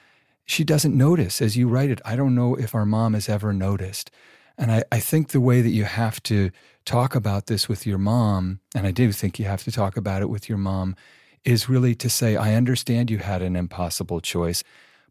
she 0.47 0.65
doesn't 0.65 0.97
notice 0.97 1.43
as 1.43 1.57
you 1.57 1.69
write 1.69 1.91
it. 1.91 2.01
I 2.05 2.17
don't 2.17 2.35
know 2.35 2.55
if 2.55 2.75
our 2.75 2.87
mom 2.87 3.15
has 3.15 3.29
ever 3.29 3.53
noticed. 3.53 4.11
And 4.57 4.71
I, 4.71 4.85
I 4.93 5.01
think 5.01 5.29
the 5.29 5.41
way 5.41 5.63
that 5.63 5.71
you 5.71 5.85
have 5.85 6.23
to 6.25 6.51
talk 6.85 7.15
about 7.15 7.47
this 7.47 7.69
with 7.69 7.87
your 7.87 7.99
mom, 7.99 8.61
and 8.75 8.87
I 8.87 8.93
do 8.93 9.11
think 9.11 9.39
you 9.39 9.47
have 9.47 9.65
to 9.65 9.73
talk 9.73 9.97
about 9.97 10.23
it 10.23 10.29
with 10.29 10.49
your 10.49 10.59
mom, 10.59 10.97
is 11.45 11.69
really 11.69 11.95
to 11.95 12.09
say, 12.09 12.37
I 12.37 12.55
understand 12.55 13.11
you 13.11 13.19
had 13.19 13.43
an 13.43 13.57
impossible 13.57 14.21
choice, 14.21 14.63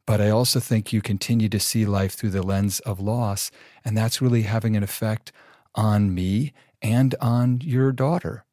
But 0.05 0.19
I 0.19 0.29
also 0.29 0.59
think 0.59 0.91
you 0.91 1.01
continue 1.01 1.49
to 1.49 1.59
see 1.59 1.85
life 1.85 2.13
through 2.13 2.31
the 2.31 2.43
lens 2.43 2.79
of 2.81 2.99
loss. 2.99 3.51
And 3.85 3.97
that's 3.97 4.21
really 4.21 4.43
having 4.43 4.75
an 4.75 4.83
effect 4.83 5.31
on 5.75 6.13
me 6.13 6.53
and 6.81 7.15
on 7.21 7.61
your 7.61 7.91
daughter. 7.91 8.45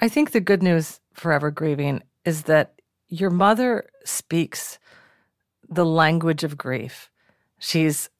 I 0.00 0.08
think 0.08 0.32
the 0.32 0.40
good 0.40 0.62
news 0.62 1.00
forever 1.12 1.50
grieving 1.50 2.02
is 2.24 2.42
that 2.42 2.80
your 3.08 3.30
mother 3.30 3.88
speaks 4.04 4.78
the 5.68 5.86
language 5.86 6.44
of 6.44 6.58
grief. 6.58 7.10
She's 7.58 8.10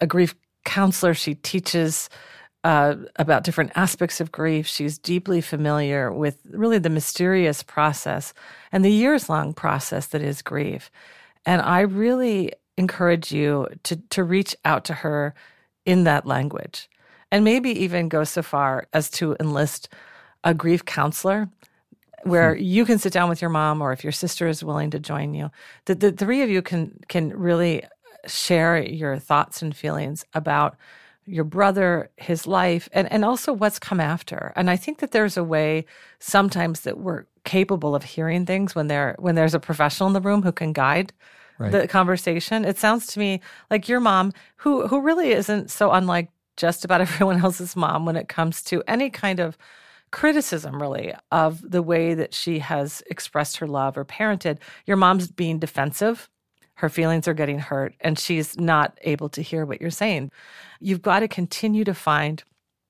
a, 0.00 0.06
grief 0.06 0.34
counselor. 0.64 1.14
She 1.14 1.34
teaches 1.34 2.10
uh, 2.64 2.96
about 3.16 3.44
different 3.44 3.72
aspects 3.74 4.20
of 4.20 4.32
grief. 4.32 4.66
She's 4.66 4.98
deeply 4.98 5.40
familiar 5.40 6.12
with 6.12 6.38
really 6.50 6.78
the 6.78 6.90
mysterious 6.90 7.62
process 7.62 8.34
and 8.72 8.84
the 8.84 8.92
years 8.92 9.28
long 9.28 9.54
process 9.54 10.08
that 10.08 10.22
is 10.22 10.42
grief. 10.42 10.90
And 11.46 11.62
I 11.62 11.80
really 11.80 12.52
encourage 12.76 13.32
you 13.32 13.68
to, 13.84 13.96
to 14.10 14.24
reach 14.24 14.56
out 14.64 14.84
to 14.86 14.94
her 14.94 15.34
in 15.86 16.04
that 16.04 16.26
language 16.26 16.88
and 17.30 17.44
maybe 17.44 17.70
even 17.70 18.08
go 18.08 18.24
so 18.24 18.42
far 18.42 18.86
as 18.92 19.10
to 19.10 19.36
enlist 19.40 19.88
a 20.44 20.54
grief 20.54 20.84
counselor 20.84 21.48
where 22.22 22.54
hmm. 22.54 22.62
you 22.62 22.84
can 22.84 22.98
sit 22.98 23.12
down 23.12 23.28
with 23.28 23.40
your 23.40 23.50
mom 23.50 23.80
or 23.80 23.92
if 23.92 24.04
your 24.04 24.12
sister 24.12 24.46
is 24.48 24.62
willing 24.62 24.90
to 24.90 24.98
join 24.98 25.34
you 25.34 25.50
that 25.86 26.00
the 26.00 26.12
three 26.12 26.42
of 26.42 26.50
you 26.50 26.62
can 26.62 26.98
can 27.08 27.30
really 27.30 27.82
share 28.26 28.82
your 28.82 29.18
thoughts 29.18 29.62
and 29.62 29.74
feelings 29.74 30.24
about 30.34 30.76
your 31.26 31.44
brother, 31.44 32.10
his 32.16 32.46
life, 32.46 32.88
and, 32.92 33.10
and 33.12 33.24
also 33.24 33.52
what's 33.52 33.78
come 33.78 34.00
after. 34.00 34.52
And 34.56 34.68
I 34.68 34.76
think 34.76 34.98
that 34.98 35.12
there's 35.12 35.36
a 35.36 35.44
way 35.44 35.84
sometimes 36.18 36.80
that 36.80 36.98
we're 36.98 37.24
capable 37.44 37.94
of 37.94 38.02
hearing 38.02 38.44
things 38.44 38.74
when 38.74 38.88
there 38.88 39.16
when 39.18 39.34
there's 39.34 39.54
a 39.54 39.60
professional 39.60 40.08
in 40.08 40.12
the 40.12 40.20
room 40.20 40.42
who 40.42 40.52
can 40.52 40.72
guide 40.72 41.12
right. 41.58 41.72
the 41.72 41.88
conversation. 41.88 42.64
It 42.64 42.78
sounds 42.78 43.06
to 43.08 43.18
me 43.18 43.40
like 43.70 43.88
your 43.88 44.00
mom, 44.00 44.32
who 44.56 44.86
who 44.86 45.00
really 45.00 45.30
isn't 45.30 45.70
so 45.70 45.92
unlike 45.92 46.28
just 46.60 46.84
about 46.84 47.00
everyone 47.06 47.42
else's 47.42 47.74
mom 47.74 48.06
when 48.06 48.16
it 48.16 48.28
comes 48.28 48.62
to 48.64 48.82
any 48.86 49.10
kind 49.10 49.40
of 49.40 49.58
criticism 50.12 50.80
really 50.80 51.14
of 51.30 51.68
the 51.68 51.82
way 51.82 52.14
that 52.14 52.34
she 52.34 52.58
has 52.58 53.02
expressed 53.10 53.56
her 53.58 53.66
love 53.66 53.96
or 53.96 54.04
parented. 54.04 54.58
Your 54.86 54.96
mom's 54.96 55.30
being 55.30 55.58
defensive 55.58 56.28
her 56.80 56.88
feelings 56.88 57.28
are 57.28 57.34
getting 57.34 57.58
hurt 57.58 57.94
and 58.00 58.18
she's 58.18 58.58
not 58.58 58.98
able 59.02 59.28
to 59.28 59.42
hear 59.42 59.66
what 59.66 59.82
you're 59.82 59.90
saying. 59.90 60.30
You've 60.80 61.02
got 61.02 61.20
to 61.20 61.28
continue 61.28 61.84
to 61.84 61.92
find 61.92 62.42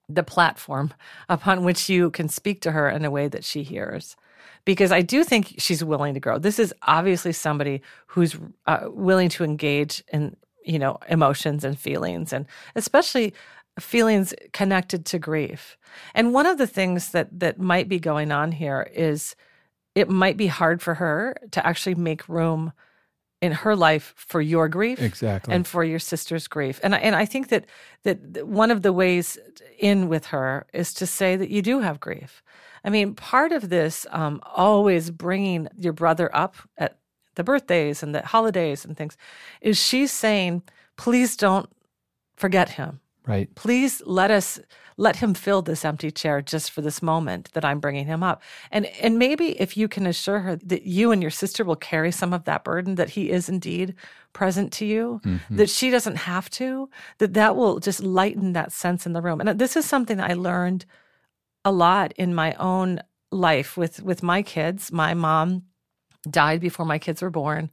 the 0.08 0.22
platform 0.22 0.94
upon 1.28 1.64
which 1.64 1.88
you 1.88 2.10
can 2.10 2.28
speak 2.28 2.60
to 2.62 2.70
her 2.70 2.88
in 2.88 3.04
a 3.04 3.10
way 3.10 3.26
that 3.26 3.44
she 3.44 3.64
hears. 3.64 4.16
Because 4.64 4.92
I 4.92 5.02
do 5.02 5.24
think 5.24 5.54
she's 5.58 5.82
willing 5.82 6.14
to 6.14 6.20
grow. 6.20 6.38
This 6.38 6.58
is 6.58 6.72
obviously 6.82 7.32
somebody 7.32 7.82
who's 8.06 8.36
uh, 8.66 8.86
willing 8.86 9.28
to 9.30 9.42
engage 9.42 10.04
in, 10.12 10.36
you 10.64 10.78
know, 10.78 10.98
emotions 11.08 11.64
and 11.64 11.78
feelings, 11.78 12.32
and 12.32 12.46
especially 12.76 13.32
feelings 13.78 14.34
connected 14.52 15.04
to 15.06 15.18
grief. 15.18 15.76
And 16.14 16.32
one 16.32 16.46
of 16.46 16.58
the 16.58 16.66
things 16.66 17.12
that 17.12 17.40
that 17.40 17.58
might 17.58 17.88
be 17.88 17.98
going 17.98 18.32
on 18.32 18.52
here 18.52 18.88
is 18.94 19.36
it 19.94 20.08
might 20.08 20.36
be 20.36 20.46
hard 20.46 20.82
for 20.82 20.94
her 20.94 21.36
to 21.50 21.66
actually 21.66 21.94
make 21.94 22.28
room 22.28 22.72
in 23.40 23.52
her 23.52 23.74
life 23.74 24.12
for 24.16 24.40
your 24.40 24.68
grief 24.68 25.00
exactly. 25.00 25.54
and 25.54 25.66
for 25.66 25.82
your 25.82 25.98
sister's 25.98 26.46
grief. 26.46 26.78
And 26.82 26.94
I, 26.94 26.98
and 26.98 27.16
I 27.16 27.24
think 27.24 27.48
that 27.48 27.66
that 28.04 28.46
one 28.46 28.70
of 28.70 28.82
the 28.82 28.92
ways 28.92 29.38
in 29.78 30.08
with 30.08 30.26
her 30.26 30.66
is 30.74 30.92
to 30.94 31.06
say 31.06 31.36
that 31.36 31.50
you 31.50 31.62
do 31.62 31.80
have 31.80 32.00
grief. 32.00 32.42
I 32.84 32.90
mean 32.90 33.14
part 33.14 33.52
of 33.52 33.68
this 33.68 34.06
um, 34.10 34.40
always 34.44 35.10
bringing 35.10 35.68
your 35.76 35.92
brother 35.92 36.34
up 36.34 36.56
at 36.76 36.98
the 37.36 37.44
birthdays 37.44 38.02
and 38.02 38.14
the 38.14 38.22
holidays 38.22 38.84
and 38.84 38.96
things 38.96 39.16
is 39.60 39.78
she's 39.78 40.12
saying 40.12 40.62
please 40.96 41.36
don't 41.36 41.70
forget 42.36 42.70
him 42.70 42.99
right 43.26 43.54
please 43.54 44.02
let 44.06 44.30
us 44.30 44.60
let 45.00 45.16
him 45.16 45.32
fill 45.32 45.62
this 45.62 45.82
empty 45.82 46.10
chair 46.10 46.42
just 46.42 46.70
for 46.70 46.82
this 46.82 47.00
moment 47.00 47.50
that 47.54 47.64
I'm 47.64 47.80
bringing 47.80 48.04
him 48.04 48.22
up. 48.22 48.42
And 48.70 48.84
and 49.00 49.18
maybe 49.18 49.58
if 49.58 49.74
you 49.74 49.88
can 49.88 50.06
assure 50.06 50.40
her 50.40 50.56
that 50.56 50.82
you 50.82 51.10
and 51.10 51.22
your 51.22 51.30
sister 51.30 51.64
will 51.64 51.74
carry 51.74 52.12
some 52.12 52.34
of 52.34 52.44
that 52.44 52.64
burden 52.64 52.96
that 52.96 53.08
he 53.08 53.30
is 53.30 53.48
indeed 53.48 53.94
present 54.34 54.74
to 54.74 54.84
you, 54.84 55.22
mm-hmm. 55.24 55.56
that 55.56 55.70
she 55.70 55.88
doesn't 55.88 56.16
have 56.16 56.50
to, 56.50 56.90
that 57.16 57.32
that 57.32 57.56
will 57.56 57.80
just 57.80 58.02
lighten 58.02 58.52
that 58.52 58.72
sense 58.72 59.06
in 59.06 59.14
the 59.14 59.22
room. 59.22 59.40
And 59.40 59.58
this 59.58 59.74
is 59.74 59.86
something 59.86 60.20
I 60.20 60.34
learned 60.34 60.84
a 61.64 61.72
lot 61.72 62.12
in 62.18 62.34
my 62.34 62.52
own 62.54 63.00
life 63.32 63.78
with 63.78 64.02
with 64.02 64.22
my 64.22 64.42
kids. 64.42 64.92
My 64.92 65.14
mom 65.14 65.62
died 66.28 66.60
before 66.60 66.84
my 66.84 66.98
kids 66.98 67.22
were 67.22 67.30
born. 67.30 67.70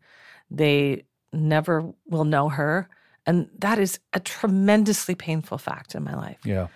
They 0.50 1.04
never 1.34 1.92
will 2.06 2.24
know 2.24 2.48
her. 2.48 2.88
And 3.28 3.50
that 3.60 3.78
is 3.78 4.00
a 4.14 4.20
tremendously 4.20 5.14
painful 5.14 5.58
fact 5.58 5.94
in 5.94 6.04
my 6.04 6.16
life. 6.16 6.40
Yeah. 6.44 6.68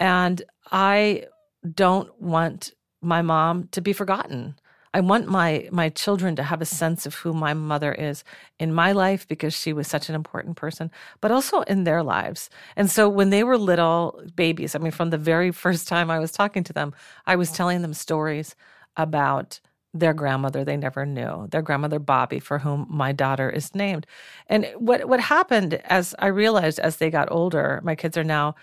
And 0.00 0.42
I 0.72 1.26
don't 1.74 2.10
want 2.20 2.72
my 3.02 3.22
mom 3.22 3.68
to 3.72 3.80
be 3.82 3.92
forgotten. 3.92 4.56
I 4.92 5.00
want 5.00 5.28
my 5.28 5.68
my 5.70 5.88
children 5.88 6.34
to 6.36 6.42
have 6.42 6.60
a 6.60 6.64
sense 6.64 7.06
of 7.06 7.14
who 7.14 7.32
my 7.32 7.54
mother 7.54 7.92
is 7.92 8.24
in 8.58 8.74
my 8.74 8.90
life 8.90 9.28
because 9.28 9.54
she 9.54 9.72
was 9.72 9.86
such 9.86 10.08
an 10.08 10.16
important 10.16 10.56
person, 10.56 10.90
but 11.20 11.30
also 11.30 11.60
in 11.62 11.84
their 11.84 12.02
lives. 12.02 12.50
And 12.74 12.90
so 12.90 13.08
when 13.08 13.30
they 13.30 13.44
were 13.44 13.56
little 13.56 14.20
babies, 14.34 14.74
I 14.74 14.78
mean 14.78 14.90
from 14.90 15.10
the 15.10 15.18
very 15.18 15.52
first 15.52 15.86
time 15.86 16.10
I 16.10 16.18
was 16.18 16.32
talking 16.32 16.64
to 16.64 16.72
them, 16.72 16.92
I 17.26 17.36
was 17.36 17.52
telling 17.52 17.82
them 17.82 17.94
stories 17.94 18.56
about 18.96 19.60
their 19.92 20.14
grandmother 20.14 20.64
they 20.64 20.76
never 20.76 21.04
knew, 21.04 21.48
their 21.50 21.62
grandmother 21.62 21.98
Bobby 21.98 22.38
for 22.38 22.58
whom 22.58 22.86
my 22.88 23.12
daughter 23.12 23.50
is 23.50 23.74
named. 23.74 24.06
And 24.46 24.66
what 24.76 25.08
what 25.08 25.20
happened 25.20 25.74
as 25.84 26.14
I 26.18 26.28
realized 26.28 26.78
as 26.78 26.96
they 26.96 27.10
got 27.10 27.30
older, 27.30 27.80
my 27.82 27.94
kids 27.94 28.16
are 28.16 28.24
now 28.24 28.54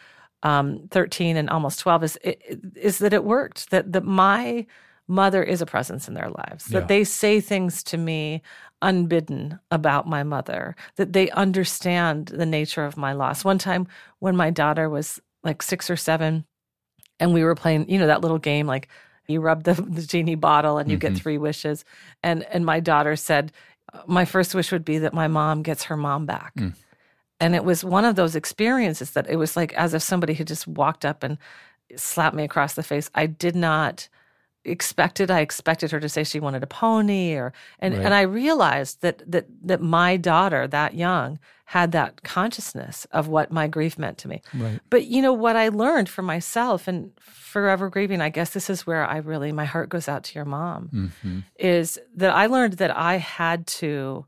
um, 0.44 0.88
13 0.92 1.36
and 1.36 1.50
almost 1.50 1.80
12 1.80 2.04
is 2.04 2.20
is 2.76 3.00
that 3.00 3.14
it 3.14 3.24
worked 3.24 3.72
that 3.72 3.92
that 3.92 4.04
my 4.04 4.66
mother 5.08 5.42
is 5.42 5.62
a 5.62 5.66
presence 5.66 6.08
in 6.08 6.14
their 6.14 6.30
lives 6.30 6.66
that 6.66 6.88
they 6.90 7.04
say 7.04 7.40
things 7.40 7.82
to 7.82 7.98
me 7.98 8.42
unbidden 8.82 9.58
about 9.72 10.08
my 10.08 10.22
mother 10.22 10.76
that 10.98 11.14
they 11.14 11.30
understand 11.32 12.28
the 12.28 12.46
nature 12.46 12.86
of 12.86 12.98
my 12.98 13.14
loss 13.14 13.44
one 13.44 13.58
time 13.58 13.88
when 14.20 14.36
my 14.36 14.50
daughter 14.50 14.90
was 14.90 15.20
like 15.44 15.64
6 15.64 15.90
or 15.90 15.96
7 15.96 16.46
and 17.20 17.34
we 17.34 17.44
were 17.44 17.56
playing 17.56 17.90
you 17.90 17.98
know 17.98 18.08
that 18.08 18.22
little 18.22 18.38
game 18.38 18.68
like 18.68 18.90
you 19.28 19.42
rub 19.42 19.64
the, 19.64 19.74
the 19.74 20.04
genie 20.04 20.36
bottle 20.36 20.78
and 20.78 20.90
you 20.90 20.98
mm-hmm. 20.98 21.14
get 21.14 21.22
three 21.22 21.38
wishes 21.38 21.86
and 22.24 22.44
and 22.46 22.66
my 22.66 22.80
daughter 22.80 23.16
said 23.16 23.52
my 24.06 24.26
first 24.26 24.54
wish 24.54 24.72
would 24.72 24.86
be 24.86 24.98
that 24.98 25.14
my 25.14 25.28
mom 25.28 25.64
gets 25.64 25.84
her 25.84 25.98
mom 25.98 26.26
back 26.26 26.54
mm. 26.56 26.74
And 27.40 27.56
it 27.56 27.64
was 27.64 27.84
one 27.84 28.06
of 28.06 28.16
those 28.16 28.36
experiences 28.36 29.12
that 29.12 29.30
it 29.30 29.36
was 29.36 29.56
like 29.56 29.74
as 29.74 29.94
if 29.94 30.02
somebody 30.02 30.34
had 30.34 30.48
just 30.48 30.68
walked 30.68 31.06
up 31.06 31.24
and 31.24 31.38
slapped 31.96 32.36
me 32.36 32.44
across 32.44 32.74
the 32.74 32.84
face. 32.84 33.10
I 33.14 33.28
did 33.28 33.56
not 33.56 34.10
expect 34.68 35.20
it. 35.20 35.32
I 35.32 35.40
expected 35.40 35.92
her 35.92 36.00
to 36.00 36.10
say 36.10 36.24
she 36.24 36.40
wanted 36.40 36.64
a 36.64 36.68
pony 36.68 37.36
or 37.36 37.54
and, 37.80 37.96
right. 37.96 38.06
and 38.06 38.14
I 38.14 38.22
realized 38.22 39.02
that 39.02 39.24
that 39.30 39.48
that 39.64 39.82
my 39.82 40.18
daughter, 40.18 40.68
that 40.68 40.94
young, 40.94 41.40
had 41.66 41.92
that 41.92 42.24
consciousness 42.24 43.06
of 43.12 43.28
what 43.28 43.52
my 43.52 43.68
grief 43.68 43.98
meant 43.98 44.18
to 44.20 44.28
me. 44.28 44.42
Right. 44.54 44.80
But 44.90 45.06
you 45.06 45.22
know 45.22 45.34
what 45.34 45.56
I 45.56 45.70
learned 45.70 46.10
for 46.10 46.22
myself 46.22 46.88
and 46.88 47.12
forever 47.20 47.90
grieving, 47.90 48.22
I 48.22 48.30
guess 48.30 48.52
this 48.52 48.70
is 48.70 48.88
where 48.88 49.06
I 49.06 49.18
really 49.18 49.52
my 49.52 49.66
heart 49.66 49.90
goes 49.90 50.08
out 50.08 50.24
to 50.26 50.36
your 50.36 50.46
mom, 50.46 50.90
mm-hmm. 50.94 51.40
is 51.60 52.00
that 52.16 52.34
I 52.34 52.46
learned 52.46 52.74
that 52.74 52.96
I 52.96 53.18
had 53.18 53.68
to 53.68 54.26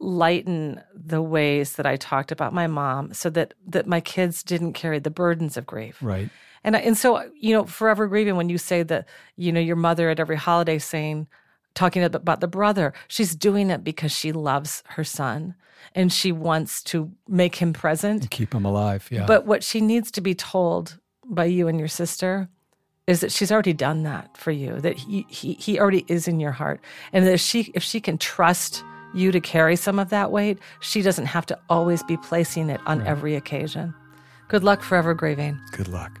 lighten 0.00 0.80
the 0.94 1.20
ways 1.20 1.72
that 1.72 1.86
I 1.86 1.96
talked 1.96 2.30
about 2.30 2.52
my 2.52 2.66
mom 2.66 3.12
so 3.12 3.30
that 3.30 3.54
that 3.66 3.86
my 3.86 4.00
kids 4.00 4.42
didn't 4.42 4.72
carry 4.72 4.98
the 4.98 5.10
burdens 5.10 5.56
of 5.56 5.66
grief. 5.66 5.98
Right. 6.00 6.30
And 6.64 6.76
and 6.76 6.96
so 6.96 7.30
you 7.34 7.54
know 7.54 7.64
forever 7.64 8.06
grieving 8.06 8.36
when 8.36 8.48
you 8.48 8.58
say 8.58 8.82
that 8.82 9.06
you 9.36 9.52
know 9.52 9.60
your 9.60 9.76
mother 9.76 10.10
at 10.10 10.20
every 10.20 10.36
holiday 10.36 10.78
saying 10.78 11.26
talking 11.74 12.02
about 12.02 12.40
the 12.40 12.48
brother 12.48 12.92
she's 13.06 13.36
doing 13.36 13.70
it 13.70 13.84
because 13.84 14.10
she 14.10 14.32
loves 14.32 14.82
her 14.88 15.04
son 15.04 15.54
and 15.94 16.12
she 16.12 16.32
wants 16.32 16.82
to 16.82 17.12
make 17.28 17.56
him 17.56 17.72
present 17.72 18.22
and 18.22 18.30
keep 18.30 18.52
him 18.52 18.64
alive 18.64 19.06
yeah 19.12 19.24
but 19.26 19.46
what 19.46 19.62
she 19.62 19.80
needs 19.80 20.10
to 20.10 20.20
be 20.20 20.34
told 20.34 20.98
by 21.24 21.44
you 21.44 21.68
and 21.68 21.78
your 21.78 21.86
sister 21.86 22.48
is 23.06 23.20
that 23.20 23.30
she's 23.30 23.52
already 23.52 23.72
done 23.72 24.02
that 24.02 24.36
for 24.36 24.50
you 24.50 24.80
that 24.80 24.98
he 24.98 25.24
he, 25.28 25.52
he 25.52 25.78
already 25.78 26.04
is 26.08 26.26
in 26.26 26.40
your 26.40 26.50
heart 26.50 26.80
and 27.12 27.24
that 27.24 27.34
if 27.34 27.40
she 27.40 27.70
if 27.74 27.82
she 27.82 28.00
can 28.00 28.18
trust 28.18 28.82
you 29.14 29.32
to 29.32 29.40
carry 29.40 29.76
some 29.76 29.98
of 29.98 30.10
that 30.10 30.30
weight, 30.30 30.58
she 30.80 31.02
doesn't 31.02 31.26
have 31.26 31.46
to 31.46 31.58
always 31.68 32.02
be 32.02 32.16
placing 32.16 32.70
it 32.70 32.80
on 32.86 32.98
right. 32.98 33.08
every 33.08 33.36
occasion. 33.36 33.94
Good 34.48 34.64
luck 34.64 34.82
forever 34.82 35.14
grieving. 35.14 35.60
Good 35.72 35.88
luck. 35.88 36.20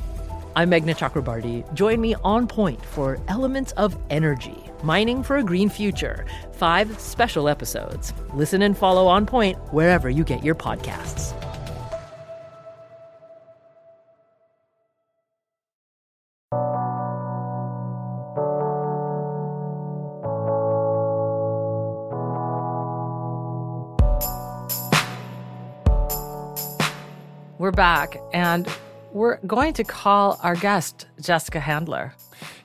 I'm 0.55 0.69
Meghna 0.69 0.95
Chakrabarti. 0.97 1.73
Join 1.73 2.01
me 2.01 2.15
on 2.23 2.45
point 2.47 2.83
for 2.83 3.17
Elements 3.29 3.71
of 3.73 3.97
Energy 4.09 4.57
Mining 4.83 5.23
for 5.23 5.37
a 5.37 5.43
Green 5.43 5.69
Future. 5.69 6.25
Five 6.53 6.99
special 6.99 7.47
episodes. 7.47 8.13
Listen 8.33 8.63
and 8.63 8.77
follow 8.77 9.07
On 9.07 9.25
Point 9.25 9.57
wherever 9.71 10.09
you 10.09 10.23
get 10.23 10.43
your 10.43 10.55
podcasts. 10.55 11.37
We're 27.57 27.69
back 27.69 28.17
and 28.33 28.67
we're 29.13 29.37
going 29.45 29.73
to 29.73 29.83
call 29.83 30.39
our 30.43 30.55
guest, 30.55 31.07
Jessica 31.21 31.59
Handler. 31.59 32.13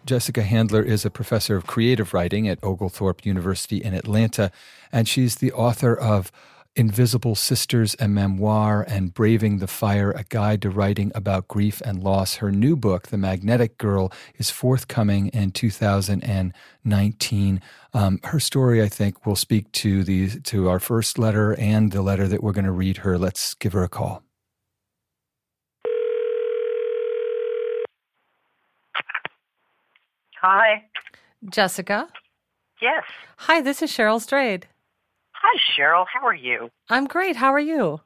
Jessica 0.04 0.42
Handler 0.42 0.82
is 0.82 1.04
a 1.04 1.10
professor 1.10 1.56
of 1.56 1.66
creative 1.66 2.14
writing 2.14 2.48
at 2.48 2.62
Oglethorpe 2.62 3.26
University 3.26 3.78
in 3.78 3.94
Atlanta, 3.94 4.52
and 4.92 5.08
she's 5.08 5.36
the 5.36 5.52
author 5.52 5.94
of 5.94 6.30
Invisible 6.76 7.34
Sisters, 7.34 7.96
a 7.98 8.06
memoir, 8.06 8.84
and 8.86 9.14
Braving 9.14 9.58
the 9.58 9.66
Fire, 9.66 10.10
a 10.10 10.24
guide 10.24 10.60
to 10.62 10.70
writing 10.70 11.10
about 11.14 11.48
grief 11.48 11.80
and 11.84 12.02
loss. 12.02 12.36
Her 12.36 12.52
new 12.52 12.76
book, 12.76 13.08
The 13.08 13.16
Magnetic 13.16 13.78
Girl, 13.78 14.12
is 14.36 14.50
forthcoming 14.50 15.28
in 15.28 15.52
2019. 15.52 17.62
Um, 17.94 18.20
her 18.24 18.38
story, 18.38 18.82
I 18.82 18.88
think, 18.88 19.24
will 19.24 19.36
speak 19.36 19.72
to 19.72 20.04
the 20.04 20.38
to 20.40 20.68
our 20.68 20.78
first 20.78 21.18
letter 21.18 21.54
and 21.54 21.92
the 21.92 22.02
letter 22.02 22.28
that 22.28 22.42
we're 22.42 22.52
going 22.52 22.66
to 22.66 22.72
read 22.72 22.98
her. 22.98 23.16
Let's 23.16 23.54
give 23.54 23.72
her 23.72 23.82
a 23.82 23.88
call. 23.88 24.25
Hi. 30.48 30.84
Jessica. 31.50 32.06
Yes. 32.80 33.02
Hi, 33.38 33.60
this 33.60 33.82
is 33.82 33.90
Cheryl 33.90 34.20
Strayed. 34.20 34.68
Hi, 35.32 35.58
Cheryl. 35.76 36.04
How 36.06 36.24
are 36.24 36.36
you? 36.36 36.70
I'm 36.88 37.08
great. 37.08 37.34
How 37.34 37.52
are 37.52 37.58
you? 37.58 38.00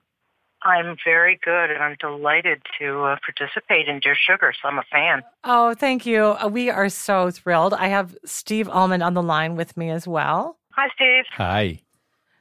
I'm 0.63 0.97
very 1.05 1.39
good, 1.45 1.71
and 1.71 1.83
I'm 1.83 1.97
delighted 2.01 2.63
to 2.79 3.03
uh, 3.03 3.17
participate 3.27 3.89
in 3.89 4.01
Dear 4.01 4.17
Sugar, 4.17 4.55
so 4.55 4.69
I'm 4.69 4.79
a 4.79 4.85
fan. 4.91 5.21
Oh, 5.45 5.75
thank 5.75 6.07
you. 6.07 6.35
Uh, 6.43 6.49
we 6.49 6.71
are 6.71 6.89
so 6.89 7.31
thrilled. 7.31 7.75
I 7.75 7.89
have 7.89 8.17
Steve 8.25 8.71
Almond 8.71 9.03
on 9.03 9.13
the 9.13 9.23
line 9.23 9.55
with 9.55 9.77
me 9.77 9.91
as 9.91 10.09
well. 10.09 10.57
Hi, 10.71 10.89
Steve. 10.95 11.25
Hi. 11.33 11.83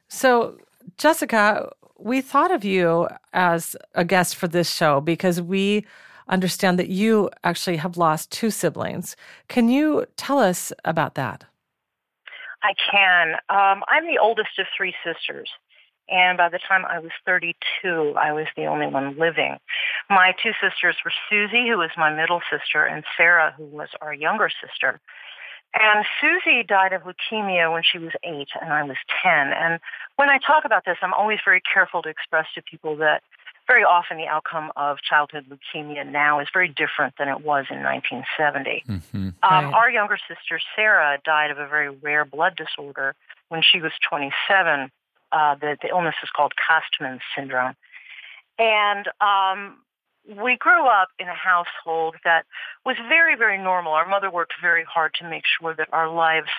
So, 0.07 0.59
Jessica, 0.97 1.73
we 1.97 2.21
thought 2.21 2.51
of 2.51 2.63
you 2.63 3.09
as 3.33 3.75
a 3.95 4.05
guest 4.05 4.37
for 4.37 4.47
this 4.47 4.73
show 4.73 5.01
because 5.01 5.41
we 5.41 5.85
understand 6.29 6.79
that 6.79 6.89
you 6.89 7.29
actually 7.43 7.77
have 7.77 7.97
lost 7.97 8.31
two 8.31 8.51
siblings. 8.51 9.15
Can 9.47 9.69
you 9.69 10.05
tell 10.15 10.39
us 10.39 10.71
about 10.85 11.15
that? 11.15 11.45
I 12.63 12.73
can. 12.91 13.33
Um, 13.49 13.83
I'm 13.87 14.05
the 14.05 14.19
oldest 14.21 14.59
of 14.59 14.65
three 14.75 14.93
sisters. 15.03 15.49
And 16.09 16.37
by 16.37 16.49
the 16.49 16.59
time 16.67 16.85
I 16.85 16.99
was 16.99 17.11
32, 17.25 18.15
I 18.17 18.31
was 18.31 18.47
the 18.57 18.65
only 18.65 18.87
one 18.87 19.17
living. 19.17 19.57
My 20.09 20.33
two 20.41 20.51
sisters 20.61 20.95
were 21.05 21.13
Susie, 21.29 21.67
who 21.69 21.77
was 21.77 21.91
my 21.97 22.13
middle 22.13 22.41
sister, 22.49 22.83
and 22.83 23.03
Sarah, 23.15 23.53
who 23.55 23.65
was 23.65 23.89
our 24.01 24.13
younger 24.13 24.49
sister. 24.49 24.99
And 25.79 26.03
Susie 26.19 26.63
died 26.63 26.93
of 26.93 27.03
leukemia 27.03 27.71
when 27.71 27.83
she 27.83 27.99
was 27.99 28.11
eight, 28.23 28.49
and 28.59 28.73
I 28.73 28.81
was 28.83 28.97
10. 29.21 29.53
And 29.53 29.79
when 30.15 30.29
I 30.29 30.39
talk 30.39 30.65
about 30.65 30.83
this, 30.83 30.97
I'm 31.03 31.13
always 31.13 31.37
very 31.45 31.61
careful 31.61 32.01
to 32.01 32.09
express 32.09 32.47
to 32.55 32.63
people 32.63 32.95
that 32.97 33.21
very 33.69 33.83
often 33.83 34.17
the 34.17 34.25
outcome 34.25 34.71
of 34.75 34.97
childhood 35.07 35.45
leukemia 35.47 36.03
now 36.09 36.39
is 36.39 36.47
very 36.51 36.67
different 36.67 37.13
than 37.19 37.27
it 37.27 37.41
was 37.45 37.65
in 37.69 37.83
1970. 37.83 38.83
Mm-hmm. 38.87 39.17
Um, 39.17 39.33
right. 39.43 39.73
Our 39.73 39.91
younger 39.91 40.17
sister, 40.27 40.59
Sarah, 40.75 41.19
died 41.23 41.51
of 41.51 41.59
a 41.59 41.67
very 41.67 41.89
rare 41.89 42.25
blood 42.25 42.57
disorder 42.57 43.13
when 43.49 43.61
she 43.61 43.79
was 43.79 43.91
27. 44.09 44.89
Uh, 45.31 45.55
the, 45.61 45.77
the 45.83 45.89
illness 45.89 46.15
is 46.23 46.29
called 46.35 46.53
Castleman 46.57 47.19
syndrome. 47.35 47.75
And 48.57 49.07
um, 49.21 49.77
we 50.25 50.57
grew 50.57 50.87
up 50.87 51.09
in 51.19 51.27
a 51.27 51.35
household 51.35 52.15
that 52.23 52.45
was 52.87 52.97
very, 53.07 53.35
very 53.35 53.59
normal. 53.59 53.93
Our 53.93 54.09
mother 54.09 54.31
worked 54.31 54.53
very 54.59 54.83
hard 54.83 55.13
to 55.21 55.29
make 55.29 55.43
sure 55.61 55.75
that 55.75 55.89
our 55.93 56.09
lives 56.09 56.49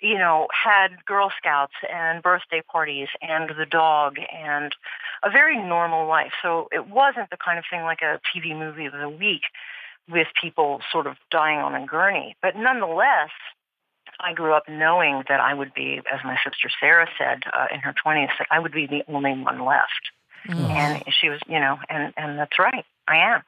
you 0.00 0.18
know, 0.18 0.46
had 0.50 1.04
Girl 1.04 1.30
Scouts 1.38 1.72
and 1.92 2.22
birthday 2.22 2.62
parties 2.70 3.08
and 3.22 3.50
the 3.56 3.66
dog 3.66 4.16
and 4.34 4.72
a 5.22 5.30
very 5.30 5.56
normal 5.56 6.06
life. 6.06 6.32
So 6.42 6.68
it 6.70 6.88
wasn't 6.88 7.30
the 7.30 7.36
kind 7.36 7.58
of 7.58 7.64
thing 7.70 7.82
like 7.82 8.02
a 8.02 8.20
TV 8.34 8.56
movie 8.56 8.86
of 8.86 8.92
the 8.92 9.08
week 9.08 9.42
with 10.08 10.28
people 10.40 10.80
sort 10.92 11.06
of 11.06 11.16
dying 11.30 11.58
on 11.58 11.74
a 11.74 11.86
gurney. 11.86 12.36
But 12.42 12.56
nonetheless, 12.56 13.30
I 14.20 14.32
grew 14.32 14.52
up 14.52 14.64
knowing 14.68 15.24
that 15.28 15.40
I 15.40 15.54
would 15.54 15.74
be, 15.74 16.00
as 16.12 16.20
my 16.24 16.36
sister 16.44 16.70
Sarah 16.80 17.08
said 17.18 17.42
uh, 17.52 17.66
in 17.72 17.80
her 17.80 17.94
20s, 18.04 18.28
that 18.38 18.46
I 18.50 18.58
would 18.58 18.72
be 18.72 18.86
the 18.86 19.02
only 19.08 19.32
one 19.32 19.64
left. 19.64 20.10
Mm. 20.48 20.70
And 20.70 21.04
she 21.20 21.28
was, 21.28 21.40
you 21.48 21.58
know, 21.58 21.78
and, 21.88 22.12
and 22.16 22.38
that's 22.38 22.58
right. 22.58 22.84
I 23.08 23.16
am. 23.16 23.42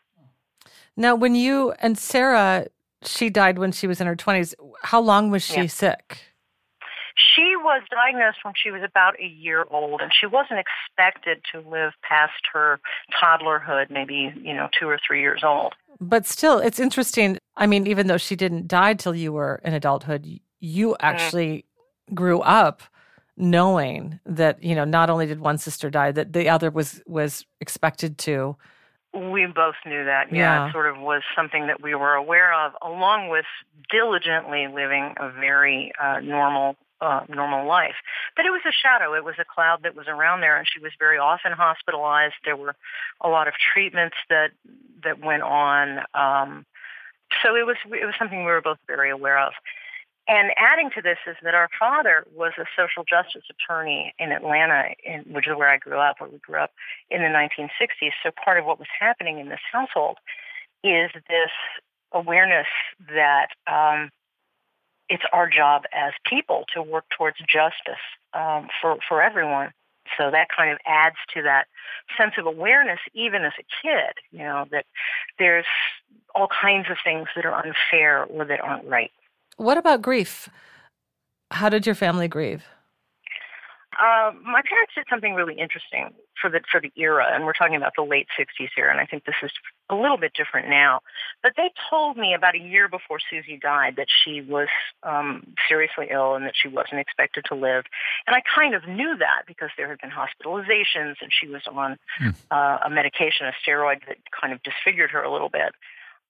Now, 0.96 1.14
when 1.14 1.34
you 1.34 1.72
and 1.80 1.96
Sarah, 1.96 2.66
she 3.02 3.30
died 3.30 3.58
when 3.58 3.70
she 3.72 3.86
was 3.86 4.00
in 4.00 4.06
her 4.06 4.16
20s. 4.16 4.54
How 4.82 5.00
long 5.00 5.30
was 5.30 5.44
she 5.44 5.62
yeah. 5.62 5.66
sick? 5.66 6.18
She 7.34 7.56
was 7.56 7.82
diagnosed 7.90 8.38
when 8.42 8.54
she 8.56 8.70
was 8.70 8.82
about 8.82 9.18
a 9.20 9.26
year 9.26 9.66
old, 9.70 10.00
and 10.00 10.12
she 10.18 10.26
wasn't 10.26 10.60
expected 10.60 11.42
to 11.52 11.68
live 11.68 11.92
past 12.02 12.40
her 12.52 12.80
toddlerhood, 13.20 13.90
maybe, 13.90 14.32
you 14.40 14.54
know, 14.54 14.68
two 14.78 14.88
or 14.88 14.98
three 15.04 15.20
years 15.20 15.42
old. 15.42 15.74
But 16.00 16.26
still, 16.26 16.58
it's 16.58 16.78
interesting. 16.78 17.38
I 17.56 17.66
mean, 17.66 17.86
even 17.86 18.06
though 18.06 18.18
she 18.18 18.36
didn't 18.36 18.68
die 18.68 18.94
till 18.94 19.14
you 19.14 19.32
were 19.32 19.60
in 19.64 19.74
adulthood, 19.74 20.26
you 20.60 20.90
mm-hmm. 20.90 21.06
actually 21.06 21.64
mm. 22.10 22.14
grew 22.14 22.40
up 22.40 22.82
knowing 23.36 24.18
that, 24.26 24.62
you 24.62 24.74
know, 24.74 24.84
not 24.84 25.10
only 25.10 25.26
did 25.26 25.40
one 25.40 25.58
sister 25.58 25.90
die, 25.90 26.12
that 26.12 26.32
the 26.32 26.48
other 26.48 26.70
was 26.70 27.02
was 27.06 27.44
expected 27.60 28.18
to. 28.18 28.56
We 29.14 29.46
both 29.46 29.76
knew 29.86 30.04
that. 30.04 30.30
Yeah, 30.30 30.38
yeah, 30.38 30.68
it 30.68 30.72
sort 30.72 30.86
of 30.86 30.98
was 30.98 31.22
something 31.34 31.66
that 31.66 31.82
we 31.82 31.94
were 31.94 32.14
aware 32.14 32.52
of, 32.52 32.72
along 32.82 33.28
with 33.30 33.46
diligently 33.90 34.66
living 34.66 35.14
a 35.18 35.30
very 35.30 35.92
uh, 36.00 36.20
normal 36.20 36.76
uh, 37.00 37.20
normal 37.28 37.66
life. 37.66 37.94
But 38.36 38.46
it 38.46 38.50
was 38.50 38.62
a 38.66 38.72
shadow. 38.72 39.14
It 39.14 39.24
was 39.24 39.36
a 39.38 39.44
cloud 39.44 39.80
that 39.82 39.94
was 39.94 40.06
around 40.08 40.40
there, 40.40 40.56
and 40.56 40.66
she 40.66 40.80
was 40.80 40.92
very 40.98 41.18
often 41.18 41.52
hospitalized. 41.52 42.34
There 42.44 42.56
were 42.56 42.74
a 43.20 43.28
lot 43.28 43.48
of 43.48 43.54
treatments 43.72 44.16
that 44.30 44.50
that 45.04 45.20
went 45.20 45.42
on. 45.42 46.00
Um, 46.14 46.66
so 47.42 47.56
it 47.56 47.66
was 47.66 47.76
it 47.86 48.04
was 48.04 48.14
something 48.18 48.40
we 48.40 48.50
were 48.50 48.62
both 48.62 48.78
very 48.86 49.10
aware 49.10 49.38
of. 49.38 49.52
And 50.28 50.50
adding 50.58 50.90
to 50.94 51.00
this 51.00 51.16
is 51.26 51.36
that 51.42 51.54
our 51.54 51.70
father 51.78 52.26
was 52.36 52.52
a 52.58 52.64
social 52.76 53.02
justice 53.02 53.44
attorney 53.48 54.12
in 54.18 54.30
Atlanta, 54.30 54.94
in, 55.02 55.22
which 55.32 55.48
is 55.48 55.56
where 55.56 55.70
I 55.70 55.78
grew 55.78 55.98
up, 55.98 56.20
where 56.20 56.28
we 56.28 56.38
grew 56.38 56.58
up 56.58 56.72
in 57.08 57.22
the 57.22 57.28
1960s. 57.28 58.10
So 58.22 58.30
part 58.44 58.58
of 58.58 58.66
what 58.66 58.78
was 58.78 58.88
happening 59.00 59.38
in 59.38 59.48
this 59.48 59.60
household 59.72 60.18
is 60.84 61.10
this 61.28 61.50
awareness 62.12 62.66
that 63.08 63.48
um, 63.66 64.10
it's 65.08 65.22
our 65.32 65.48
job 65.48 65.84
as 65.92 66.12
people 66.28 66.64
to 66.74 66.82
work 66.82 67.04
towards 67.16 67.38
justice 67.38 68.02
um, 68.34 68.68
for 68.80 68.96
for 69.08 69.22
everyone. 69.22 69.72
So 70.16 70.30
that 70.30 70.48
kind 70.54 70.72
of 70.72 70.78
adds 70.86 71.16
to 71.34 71.42
that 71.42 71.66
sense 72.16 72.34
of 72.38 72.46
awareness, 72.46 72.98
even 73.14 73.44
as 73.44 73.52
a 73.58 73.64
kid. 73.82 74.14
You 74.30 74.44
know 74.44 74.66
that 74.70 74.86
there's 75.38 75.66
all 76.34 76.48
kinds 76.48 76.90
of 76.90 76.96
things 77.02 77.28
that 77.36 77.44
are 77.44 77.54
unfair 77.54 78.24
or 78.24 78.44
that 78.44 78.60
aren't 78.60 78.86
right. 78.86 79.10
What 79.56 79.76
about 79.76 80.02
grief? 80.02 80.48
How 81.50 81.68
did 81.68 81.86
your 81.86 81.94
family 81.94 82.28
grieve? 82.28 82.64
Uh, 83.98 84.30
my 84.44 84.62
parents 84.62 84.92
did 84.94 85.04
something 85.10 85.34
really 85.34 85.54
interesting 85.54 86.10
for 86.40 86.48
the 86.48 86.60
for 86.70 86.80
the 86.80 86.92
era, 86.96 87.26
and 87.32 87.44
we're 87.44 87.52
talking 87.52 87.74
about 87.74 87.92
the 87.96 88.02
late 88.02 88.28
'60s 88.38 88.68
here. 88.76 88.88
And 88.88 89.00
I 89.00 89.06
think 89.06 89.24
this 89.24 89.34
is 89.42 89.50
a 89.90 89.96
little 89.96 90.16
bit 90.16 90.32
different 90.34 90.68
now. 90.68 91.00
But 91.42 91.54
they 91.56 91.70
told 91.90 92.16
me 92.16 92.32
about 92.32 92.54
a 92.54 92.60
year 92.60 92.88
before 92.88 93.18
Susie 93.28 93.58
died 93.60 93.96
that 93.96 94.06
she 94.22 94.40
was 94.40 94.68
um, 95.02 95.48
seriously 95.68 96.08
ill 96.10 96.36
and 96.36 96.44
that 96.46 96.54
she 96.54 96.68
wasn't 96.68 97.00
expected 97.00 97.44
to 97.46 97.56
live. 97.56 97.84
And 98.26 98.36
I 98.36 98.42
kind 98.54 98.74
of 98.74 98.86
knew 98.86 99.16
that 99.18 99.42
because 99.48 99.70
there 99.76 99.88
had 99.88 99.98
been 99.98 100.10
hospitalizations, 100.10 101.16
and 101.20 101.30
she 101.30 101.48
was 101.48 101.62
on 101.66 101.98
mm. 102.22 102.34
uh, 102.52 102.78
a 102.84 102.90
medication, 102.90 103.46
a 103.46 103.52
steroid 103.68 104.06
that 104.06 104.18
kind 104.38 104.52
of 104.52 104.62
disfigured 104.62 105.10
her 105.10 105.22
a 105.22 105.32
little 105.32 105.50
bit. 105.50 105.74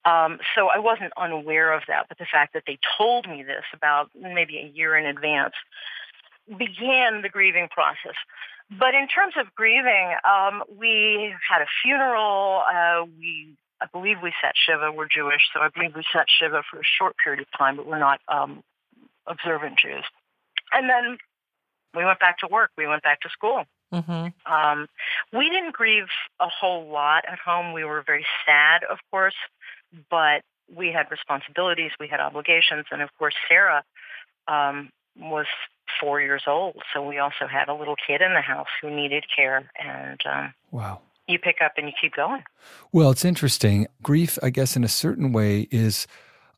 Um, 0.06 0.38
so 0.54 0.68
I 0.74 0.78
wasn't 0.78 1.12
unaware 1.18 1.72
of 1.72 1.82
that, 1.88 2.06
but 2.08 2.16
the 2.16 2.26
fact 2.32 2.54
that 2.54 2.62
they 2.66 2.78
told 2.96 3.28
me 3.28 3.42
this 3.42 3.64
about 3.74 4.10
maybe 4.18 4.56
a 4.56 4.72
year 4.74 4.96
in 4.96 5.04
advance 5.04 5.54
began 6.56 7.22
the 7.22 7.28
grieving 7.28 7.68
process. 7.68 8.16
But 8.70 8.94
in 8.94 9.08
terms 9.08 9.34
of 9.38 9.54
grieving, 9.54 10.14
um, 10.28 10.62
we 10.76 11.34
had 11.48 11.62
a 11.62 11.66
funeral. 11.82 12.62
Uh, 12.70 13.04
we, 13.18 13.56
I 13.80 13.86
believe, 13.92 14.18
we 14.22 14.32
sat 14.42 14.54
shiva. 14.56 14.92
We're 14.92 15.08
Jewish, 15.08 15.42
so 15.54 15.60
I 15.60 15.68
believe 15.68 15.94
we 15.94 16.04
sat 16.12 16.26
shiva 16.28 16.62
for 16.70 16.78
a 16.78 16.84
short 16.98 17.16
period 17.22 17.40
of 17.40 17.46
time, 17.56 17.76
but 17.76 17.86
we're 17.86 17.98
not 17.98 18.20
um, 18.28 18.62
observant 19.26 19.78
Jews. 19.78 20.04
And 20.72 20.88
then 20.88 21.16
we 21.94 22.04
went 22.04 22.20
back 22.20 22.38
to 22.40 22.48
work. 22.50 22.70
We 22.76 22.86
went 22.86 23.02
back 23.02 23.20
to 23.22 23.30
school. 23.30 23.64
Mm-hmm. 23.92 24.52
Um, 24.52 24.86
we 25.32 25.48
didn't 25.48 25.72
grieve 25.72 26.08
a 26.40 26.48
whole 26.48 26.90
lot 26.90 27.24
at 27.26 27.38
home. 27.38 27.72
We 27.72 27.84
were 27.84 28.02
very 28.06 28.26
sad, 28.46 28.82
of 28.84 28.98
course, 29.10 29.34
but 30.10 30.42
we 30.74 30.92
had 30.92 31.10
responsibilities, 31.10 31.92
we 31.98 32.08
had 32.08 32.20
obligations, 32.20 32.84
and 32.90 33.00
of 33.00 33.08
course, 33.18 33.34
Sarah 33.48 33.82
um, 34.46 34.90
was 35.16 35.46
four 36.00 36.20
years 36.20 36.42
old. 36.46 36.76
So 36.92 37.06
we 37.06 37.18
also 37.18 37.46
had 37.50 37.68
a 37.68 37.74
little 37.74 37.96
kid 38.06 38.20
in 38.20 38.34
the 38.34 38.40
house 38.40 38.68
who 38.80 38.90
needed 38.90 39.24
care. 39.34 39.70
And 39.78 40.20
um, 40.30 40.54
wow. 40.70 41.00
You 41.26 41.38
pick 41.38 41.56
up 41.62 41.72
and 41.76 41.86
you 41.86 41.92
keep 42.00 42.14
going. 42.14 42.42
Well, 42.90 43.10
it's 43.10 43.24
interesting. 43.24 43.86
Grief, 44.02 44.38
I 44.42 44.50
guess, 44.50 44.76
in 44.76 44.84
a 44.84 44.88
certain 44.88 45.32
way, 45.32 45.68
is 45.70 46.06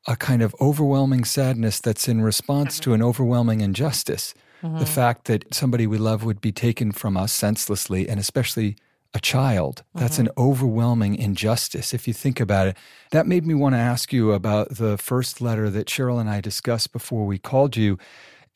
a 0.07 0.17
kind 0.17 0.43
of 0.43 0.55
overwhelming 0.61 1.25
sadness 1.25 1.81
that's 1.81 2.09
in 2.09 2.23
response 2.23 2.77
mm-hmm. 2.77 2.91
to 2.91 2.95
an 2.95 3.03
overwhelming 3.03 3.61
injustice. 3.61 4.33
Mm-hmm. 4.63 4.79
The 4.79 4.87
fact 4.87 5.25
that 5.25 5.53
somebody 5.53 5.87
we 5.87 5.99
love 5.99 6.25
would 6.25 6.41
be 6.41 6.53
taken 6.53 6.93
from 6.93 7.17
us 7.17 7.33
senselessly, 7.33 8.09
and 8.09 8.21
especially 8.21 8.77
a 9.13 9.21
child. 9.21 9.83
That's 9.95 10.19
mm-hmm. 10.19 10.27
an 10.27 10.33
overwhelming 10.39 11.17
injustice 11.17 11.93
if 11.93 12.07
you 12.07 12.15
think 12.15 12.39
about 12.39 12.69
it. 12.69 12.77
That 13.11 13.27
made 13.27 13.45
me 13.45 13.55
want 13.55 13.75
to 13.75 13.79
ask 13.79 14.13
you 14.13 14.33
about 14.33 14.77
the 14.77 14.97
first 14.99 15.41
letter 15.41 15.69
that 15.71 15.89
Cheryl 15.89 16.21
and 16.21 16.31
I 16.31 16.41
discussed 16.41 16.93
before 16.93 17.27
we 17.27 17.39
called 17.39 17.77
you 17.77 17.99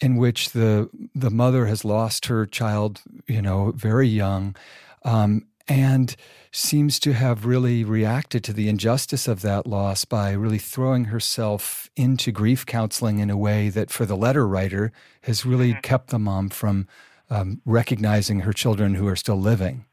in 0.01 0.17
which 0.17 0.51
the 0.51 0.89
the 1.15 1.31
mother 1.31 1.67
has 1.67 1.85
lost 1.85 2.27
her 2.27 2.47
child, 2.47 3.01
you 3.27 3.43
know, 3.43 3.73
very 3.73 4.09
young, 4.09 4.57
um, 5.05 5.47
and 5.69 6.17
seems 6.53 7.01
to 7.01 7.13
have 7.13 7.47
really 7.47 7.83
reacted 7.85 8.45
to 8.45 8.53
the 8.53 8.69
injustice 8.69 9.27
of 9.27 9.41
that 9.43 9.67
loss 9.67 10.05
by 10.05 10.31
really 10.33 10.59
throwing 10.59 11.07
herself 11.07 11.91
into 11.97 12.31
grief 12.31 12.65
counseling 12.65 13.19
in 13.19 13.31
a 13.31 13.37
way 13.37 13.69
that, 13.69 13.91
for 13.91 14.07
the 14.07 14.17
letter 14.17 14.47
writer, 14.47 14.93
has 15.23 15.45
really 15.45 15.71
mm-hmm. 15.71 15.81
kept 15.81 16.09
the 16.09 16.19
mom 16.19 16.49
from 16.49 16.87
um, 17.31 17.61
recognizing 17.65 18.41
her 18.41 18.53
children 18.53 18.95
who 18.95 19.09
are 19.09 19.17
still 19.17 19.41
living. 19.41 19.85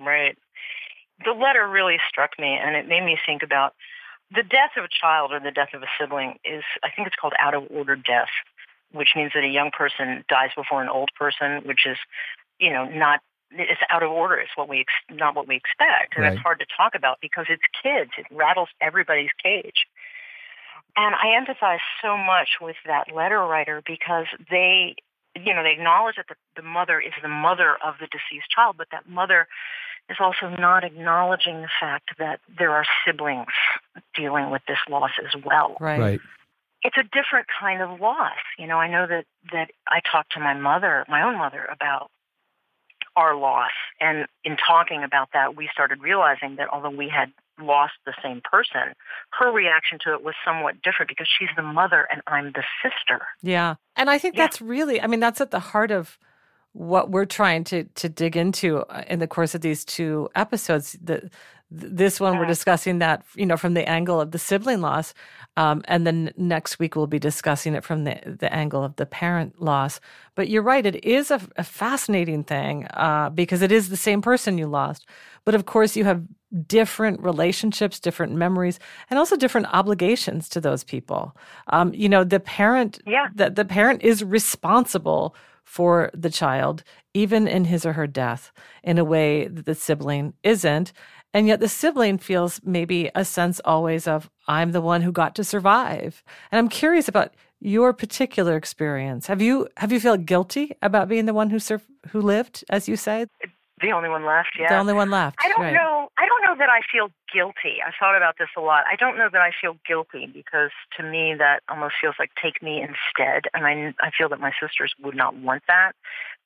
Right. 0.00 0.36
The 1.24 1.32
letter 1.32 1.68
really 1.68 1.98
struck 2.08 2.30
me, 2.38 2.58
and 2.60 2.74
it 2.74 2.88
made 2.88 3.04
me 3.04 3.18
think 3.26 3.42
about 3.42 3.74
the 4.34 4.42
death 4.42 4.72
of 4.76 4.84
a 4.84 4.88
child 4.88 5.32
or 5.32 5.40
the 5.40 5.50
death 5.50 5.74
of 5.74 5.82
a 5.82 5.86
sibling 5.98 6.38
is, 6.44 6.62
I 6.82 6.90
think 6.90 7.06
it's 7.06 7.16
called 7.16 7.34
out 7.38 7.54
of 7.54 7.64
order 7.70 7.96
death 7.96 8.28
which 8.92 9.10
means 9.16 9.32
that 9.34 9.44
a 9.44 9.48
young 9.48 9.70
person 9.70 10.24
dies 10.28 10.50
before 10.56 10.82
an 10.82 10.88
old 10.88 11.10
person, 11.18 11.62
which 11.64 11.86
is, 11.86 11.96
you 12.58 12.72
know, 12.72 12.84
not 12.86 13.20
it's 13.50 13.80
out 13.90 14.02
of 14.02 14.10
order. 14.10 14.36
It's 14.36 14.50
what 14.56 14.68
we 14.68 14.80
ex- 14.80 15.18
not 15.18 15.34
what 15.34 15.48
we 15.48 15.56
expect, 15.56 16.16
and 16.16 16.24
right. 16.24 16.34
it's 16.34 16.42
hard 16.42 16.58
to 16.60 16.66
talk 16.76 16.94
about 16.94 17.18
because 17.22 17.46
it's 17.48 17.62
kids. 17.82 18.10
It 18.18 18.26
rattles 18.30 18.68
everybody's 18.80 19.30
cage. 19.42 19.86
And 20.96 21.14
I 21.14 21.38
empathize 21.38 21.78
so 22.02 22.16
much 22.16 22.58
with 22.60 22.76
that 22.86 23.14
letter 23.14 23.38
writer 23.38 23.82
because 23.86 24.26
they, 24.50 24.96
you 25.36 25.54
know, 25.54 25.62
they 25.62 25.72
acknowledge 25.72 26.16
that 26.16 26.26
the, 26.28 26.34
the 26.56 26.62
mother 26.62 27.00
is 27.00 27.12
the 27.22 27.28
mother 27.28 27.76
of 27.84 27.94
the 28.00 28.06
deceased 28.06 28.50
child, 28.54 28.76
but 28.76 28.88
that 28.90 29.08
mother 29.08 29.46
is 30.10 30.16
also 30.18 30.48
not 30.58 30.84
acknowledging 30.84 31.62
the 31.62 31.68
fact 31.80 32.10
that 32.18 32.40
there 32.58 32.72
are 32.72 32.84
siblings 33.06 33.46
dealing 34.14 34.50
with 34.50 34.62
this 34.66 34.78
loss 34.88 35.12
as 35.24 35.40
well. 35.44 35.76
Right. 35.80 36.00
right 36.00 36.20
it's 36.82 36.96
a 36.96 37.02
different 37.02 37.46
kind 37.60 37.82
of 37.82 38.00
loss. 38.00 38.38
You 38.58 38.66
know, 38.66 38.78
I 38.78 38.88
know 38.88 39.06
that 39.06 39.24
that 39.52 39.70
I 39.88 40.00
talked 40.10 40.32
to 40.32 40.40
my 40.40 40.54
mother, 40.54 41.04
my 41.08 41.22
own 41.22 41.38
mother, 41.38 41.66
about 41.70 42.10
our 43.16 43.36
loss, 43.36 43.72
and 44.00 44.26
in 44.44 44.56
talking 44.56 45.02
about 45.02 45.30
that, 45.32 45.56
we 45.56 45.68
started 45.72 46.00
realizing 46.00 46.56
that 46.56 46.68
although 46.72 46.90
we 46.90 47.08
had 47.08 47.32
lost 47.60 47.94
the 48.06 48.14
same 48.22 48.40
person, 48.44 48.94
her 49.32 49.50
reaction 49.50 49.98
to 50.04 50.12
it 50.14 50.22
was 50.22 50.34
somewhat 50.44 50.80
different 50.82 51.08
because 51.08 51.26
she's 51.38 51.48
the 51.56 51.62
mother 51.62 52.06
and 52.12 52.22
I'm 52.28 52.52
the 52.52 52.62
sister. 52.82 53.26
Yeah, 53.42 53.74
and 53.96 54.08
I 54.08 54.18
think 54.18 54.36
yeah. 54.36 54.44
that's 54.44 54.60
really, 54.60 55.00
I 55.00 55.08
mean, 55.08 55.20
that's 55.20 55.40
at 55.40 55.50
the 55.50 55.60
heart 55.60 55.90
of 55.90 56.18
what 56.72 57.10
we're 57.10 57.24
trying 57.24 57.64
to 57.64 57.84
to 57.84 58.08
dig 58.08 58.36
into 58.36 58.78
uh, 58.82 59.02
in 59.08 59.18
the 59.18 59.26
course 59.26 59.54
of 59.54 59.62
these 59.62 59.84
two 59.84 60.28
episodes. 60.34 60.96
The 61.02 61.28
this 61.70 62.18
one 62.18 62.38
we're 62.38 62.46
discussing 62.46 62.98
that 62.98 63.22
you 63.34 63.44
know 63.44 63.56
from 63.56 63.74
the 63.74 63.86
angle 63.86 64.20
of 64.20 64.30
the 64.30 64.38
sibling 64.38 64.80
loss 64.80 65.12
um, 65.58 65.82
and 65.86 66.06
then 66.06 66.32
next 66.36 66.78
week 66.78 66.94
we'll 66.94 67.06
be 67.06 67.18
discussing 67.18 67.74
it 67.74 67.84
from 67.84 68.04
the, 68.04 68.20
the 68.24 68.52
angle 68.54 68.84
of 68.84 68.94
the 68.96 69.06
parent 69.06 69.60
loss. 69.60 70.00
But 70.34 70.48
you're 70.48 70.62
right 70.62 70.86
it 70.86 71.04
is 71.04 71.30
a, 71.30 71.40
a 71.56 71.64
fascinating 71.64 72.44
thing 72.44 72.86
uh, 72.94 73.30
because 73.30 73.60
it 73.60 73.72
is 73.72 73.88
the 73.88 73.96
same 73.96 74.22
person 74.22 74.56
you 74.56 74.66
lost. 74.66 75.04
But 75.44 75.54
of 75.54 75.66
course 75.66 75.96
you 75.96 76.04
have 76.04 76.22
different 76.66 77.20
relationships 77.20 78.00
different 78.00 78.34
memories 78.34 78.78
and 79.10 79.18
also 79.18 79.36
different 79.36 79.66
obligations 79.72 80.48
to 80.50 80.60
those 80.60 80.84
people. 80.84 81.36
Um, 81.66 81.92
you 81.92 82.08
know 82.08 82.24
the 82.24 82.40
parent 82.40 83.00
yeah. 83.06 83.28
the, 83.34 83.50
the 83.50 83.64
parent 83.64 84.02
is 84.02 84.24
responsible 84.24 85.34
for 85.64 86.10
the 86.14 86.30
child 86.30 86.82
even 87.12 87.48
in 87.48 87.64
his 87.64 87.84
or 87.84 87.92
her 87.92 88.06
death 88.06 88.52
in 88.82 88.96
a 88.96 89.04
way 89.04 89.48
that 89.48 89.66
the 89.66 89.74
sibling 89.74 90.32
isn't 90.42 90.92
and 91.34 91.46
yet 91.46 91.60
the 91.60 91.68
sibling 91.68 92.18
feels 92.18 92.60
maybe 92.64 93.10
a 93.14 93.24
sense 93.24 93.60
always 93.64 94.06
of, 94.06 94.30
I'm 94.46 94.72
the 94.72 94.80
one 94.80 95.02
who 95.02 95.12
got 95.12 95.34
to 95.36 95.44
survive. 95.44 96.22
And 96.50 96.58
I'm 96.58 96.68
curious 96.68 97.08
about 97.08 97.34
your 97.60 97.92
particular 97.92 98.56
experience. 98.56 99.26
Have 99.26 99.42
you 99.42 99.68
have 99.76 99.92
you 99.92 100.00
felt 100.00 100.24
guilty 100.24 100.76
about 100.80 101.08
being 101.08 101.26
the 101.26 101.34
one 101.34 101.50
who 101.50 101.58
sur- 101.58 101.82
who 102.10 102.20
lived, 102.20 102.64
as 102.70 102.88
you 102.88 102.96
say? 102.96 103.26
The 103.80 103.92
only 103.92 104.08
one 104.08 104.24
left, 104.24 104.50
yeah. 104.58 104.68
The 104.68 104.78
only 104.78 104.94
one 104.94 105.10
left. 105.10 105.36
I 105.42 105.48
don't 105.48 105.60
right. 105.60 105.72
know. 105.72 106.08
I 106.18 106.26
don't 106.26 106.42
know 106.42 106.56
that 106.58 106.68
I 106.68 106.80
feel 106.90 107.10
guilty. 107.32 107.78
I 107.86 107.92
thought 107.98 108.16
about 108.16 108.34
this 108.38 108.48
a 108.56 108.60
lot. 108.60 108.84
I 108.90 108.96
don't 108.96 109.16
know 109.16 109.28
that 109.30 109.40
I 109.40 109.52
feel 109.60 109.76
guilty 109.86 110.26
because 110.26 110.70
to 110.96 111.02
me 111.04 111.34
that 111.38 111.62
almost 111.68 111.94
feels 112.00 112.16
like 112.18 112.30
take 112.42 112.62
me 112.62 112.80
instead, 112.80 113.44
and 113.54 113.66
I 113.66 113.94
I 114.00 114.10
feel 114.16 114.28
that 114.30 114.40
my 114.40 114.52
sisters 114.60 114.94
would 115.02 115.14
not 115.14 115.36
want 115.36 115.62
that. 115.68 115.92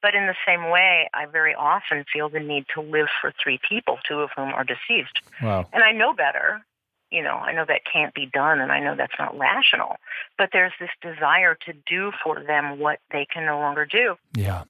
But 0.03 0.15
in 0.15 0.27
the 0.27 0.35
same 0.47 0.69
way, 0.69 1.09
I 1.15 1.27
very 1.27 1.55
often 1.55 2.05
feel 2.13 2.29
the 2.29 2.41
need 2.41 2.67
to 2.75 2.83
live 2.83 3.07
for 3.21 3.33
three 3.43 3.61
people, 3.67 3.99
two 4.07 4.21
of 4.21 4.31
whom 4.35 4.53
are 4.53 4.65
deceased. 4.65 5.21
Wow. 5.41 5.69
And 5.73 5.85
I 5.85 5.93
know 5.93 6.13
better. 6.13 6.65
You 7.11 7.23
know, 7.23 7.37
I 7.37 7.53
know 7.53 7.65
that 7.69 7.83
can't 7.91 8.13
be 8.15 8.27
done 8.27 8.59
and 8.59 8.73
I 8.73 8.81
know 8.81 8.97
that's 8.97 9.13
not 9.19 9.39
rational. 9.39 9.97
But 10.39 10.51
there's 10.53 10.73
this 10.81 10.91
desire 11.01 11.57
to 11.67 11.73
do 11.87 12.11
for 12.25 12.43
them 12.43 12.79
what 12.79 12.99
they 13.13 13.27
can 13.33 13.47
no 13.47 13.59
longer 13.59 13.87
do. 13.87 14.17
Yeah. 14.35 14.65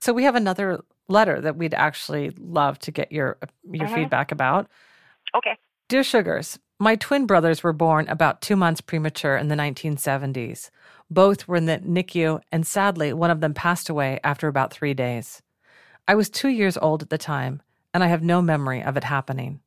So 0.00 0.12
we 0.12 0.24
have 0.24 0.34
another 0.34 0.80
letter 1.08 1.40
that 1.40 1.56
we'd 1.56 1.74
actually 1.74 2.30
love 2.30 2.78
to 2.80 2.90
get 2.90 3.12
your 3.12 3.38
your 3.70 3.86
mm-hmm. 3.86 3.94
feedback 3.94 4.32
about. 4.32 4.68
Okay. 5.34 5.56
Dear 5.88 6.02
Sugars, 6.02 6.58
my 6.80 6.96
twin 6.96 7.26
brothers 7.26 7.62
were 7.62 7.72
born 7.72 8.08
about 8.08 8.40
2 8.40 8.56
months 8.56 8.80
premature 8.80 9.36
in 9.36 9.46
the 9.46 9.54
1970s. 9.54 10.70
Both 11.08 11.46
were 11.46 11.54
in 11.54 11.66
the 11.66 11.78
NICU, 11.78 12.40
and 12.50 12.66
sadly, 12.66 13.12
one 13.12 13.30
of 13.30 13.40
them 13.40 13.54
passed 13.54 13.88
away 13.88 14.18
after 14.24 14.48
about 14.48 14.72
three 14.72 14.94
days. 14.94 15.42
I 16.08 16.16
was 16.16 16.28
two 16.28 16.48
years 16.48 16.76
old 16.76 17.02
at 17.02 17.10
the 17.10 17.18
time, 17.18 17.62
and 17.94 18.02
I 18.02 18.08
have 18.08 18.20
no 18.20 18.42
memory 18.42 18.82
of 18.82 18.96
it 18.96 19.04
happening. 19.04 19.60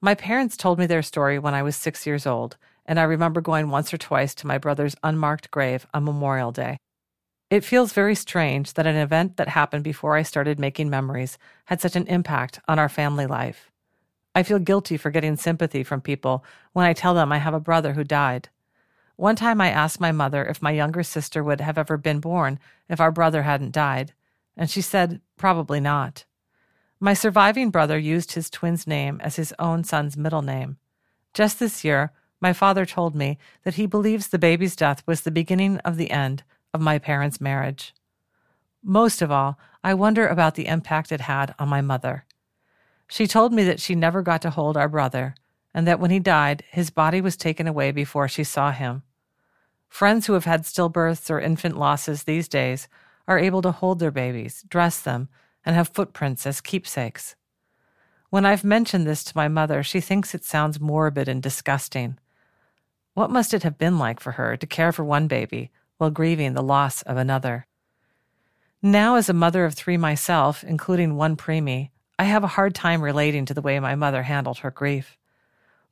My 0.00 0.16
parents 0.16 0.56
told 0.56 0.80
me 0.80 0.86
their 0.86 1.00
story 1.00 1.38
when 1.38 1.54
I 1.54 1.62
was 1.62 1.76
six 1.76 2.08
years 2.08 2.26
old, 2.26 2.56
and 2.84 2.98
I 2.98 3.04
remember 3.04 3.40
going 3.40 3.70
once 3.70 3.94
or 3.94 3.98
twice 3.98 4.34
to 4.36 4.48
my 4.48 4.58
brother's 4.58 4.96
unmarked 5.04 5.52
grave 5.52 5.86
on 5.94 6.02
Memorial 6.02 6.50
Day. 6.50 6.76
It 7.50 7.62
feels 7.62 7.92
very 7.92 8.16
strange 8.16 8.72
that 8.72 8.88
an 8.88 8.96
event 8.96 9.36
that 9.36 9.50
happened 9.50 9.84
before 9.84 10.16
I 10.16 10.22
started 10.22 10.58
making 10.58 10.90
memories 10.90 11.38
had 11.66 11.80
such 11.80 11.94
an 11.94 12.08
impact 12.08 12.58
on 12.66 12.80
our 12.80 12.88
family 12.88 13.28
life. 13.28 13.70
I 14.36 14.42
feel 14.42 14.58
guilty 14.58 14.98
for 14.98 15.10
getting 15.10 15.36
sympathy 15.36 15.82
from 15.82 16.02
people 16.02 16.44
when 16.74 16.84
I 16.84 16.92
tell 16.92 17.14
them 17.14 17.32
I 17.32 17.38
have 17.38 17.54
a 17.54 17.58
brother 17.58 17.94
who 17.94 18.04
died. 18.04 18.50
One 19.16 19.34
time 19.34 19.62
I 19.62 19.70
asked 19.70 19.98
my 19.98 20.12
mother 20.12 20.44
if 20.44 20.60
my 20.60 20.72
younger 20.72 21.02
sister 21.02 21.42
would 21.42 21.62
have 21.62 21.78
ever 21.78 21.96
been 21.96 22.20
born 22.20 22.58
if 22.86 23.00
our 23.00 23.10
brother 23.10 23.44
hadn't 23.44 23.72
died, 23.72 24.12
and 24.54 24.68
she 24.68 24.82
said 24.82 25.22
probably 25.38 25.80
not. 25.80 26.26
My 27.00 27.14
surviving 27.14 27.70
brother 27.70 27.96
used 27.96 28.32
his 28.32 28.50
twin's 28.50 28.86
name 28.86 29.22
as 29.22 29.36
his 29.36 29.54
own 29.58 29.84
son's 29.84 30.18
middle 30.18 30.42
name. 30.42 30.76
Just 31.32 31.58
this 31.58 31.82
year, 31.82 32.12
my 32.38 32.52
father 32.52 32.84
told 32.84 33.14
me 33.14 33.38
that 33.62 33.76
he 33.76 33.86
believes 33.86 34.28
the 34.28 34.38
baby's 34.38 34.76
death 34.76 35.02
was 35.06 35.22
the 35.22 35.30
beginning 35.30 35.78
of 35.78 35.96
the 35.96 36.10
end 36.10 36.42
of 36.74 36.82
my 36.82 36.98
parents' 36.98 37.40
marriage. 37.40 37.94
Most 38.82 39.22
of 39.22 39.30
all, 39.32 39.58
I 39.82 39.94
wonder 39.94 40.28
about 40.28 40.56
the 40.56 40.66
impact 40.66 41.10
it 41.10 41.22
had 41.22 41.54
on 41.58 41.70
my 41.70 41.80
mother. 41.80 42.25
She 43.08 43.26
told 43.26 43.52
me 43.52 43.64
that 43.64 43.80
she 43.80 43.94
never 43.94 44.22
got 44.22 44.42
to 44.42 44.50
hold 44.50 44.76
our 44.76 44.88
brother, 44.88 45.34
and 45.72 45.86
that 45.86 46.00
when 46.00 46.10
he 46.10 46.18
died, 46.18 46.64
his 46.70 46.90
body 46.90 47.20
was 47.20 47.36
taken 47.36 47.66
away 47.66 47.92
before 47.92 48.28
she 48.28 48.44
saw 48.44 48.72
him. 48.72 49.02
Friends 49.88 50.26
who 50.26 50.32
have 50.32 50.44
had 50.44 50.62
stillbirths 50.62 51.30
or 51.30 51.40
infant 51.40 51.78
losses 51.78 52.24
these 52.24 52.48
days 52.48 52.88
are 53.28 53.38
able 53.38 53.62
to 53.62 53.72
hold 53.72 53.98
their 53.98 54.10
babies, 54.10 54.64
dress 54.68 55.00
them, 55.00 55.28
and 55.64 55.74
have 55.74 55.88
footprints 55.88 56.46
as 56.46 56.60
keepsakes. 56.60 57.34
When 58.30 58.44
I've 58.44 58.64
mentioned 58.64 59.06
this 59.06 59.24
to 59.24 59.36
my 59.36 59.48
mother, 59.48 59.82
she 59.82 60.00
thinks 60.00 60.34
it 60.34 60.44
sounds 60.44 60.80
morbid 60.80 61.28
and 61.28 61.42
disgusting. 61.42 62.18
What 63.14 63.30
must 63.30 63.54
it 63.54 63.62
have 63.62 63.78
been 63.78 63.98
like 63.98 64.20
for 64.20 64.32
her 64.32 64.56
to 64.56 64.66
care 64.66 64.92
for 64.92 65.04
one 65.04 65.28
baby 65.28 65.70
while 65.98 66.10
grieving 66.10 66.52
the 66.52 66.62
loss 66.62 67.02
of 67.02 67.16
another? 67.16 67.66
Now, 68.82 69.14
as 69.14 69.28
a 69.28 69.32
mother 69.32 69.64
of 69.64 69.74
three 69.74 69.96
myself, 69.96 70.62
including 70.62 71.16
one 71.16 71.36
preemie, 71.36 71.90
I 72.18 72.24
have 72.24 72.44
a 72.44 72.48
hard 72.48 72.74
time 72.74 73.02
relating 73.02 73.44
to 73.46 73.54
the 73.54 73.62
way 73.62 73.78
my 73.78 73.94
mother 73.94 74.22
handled 74.22 74.58
her 74.58 74.70
grief. 74.70 75.18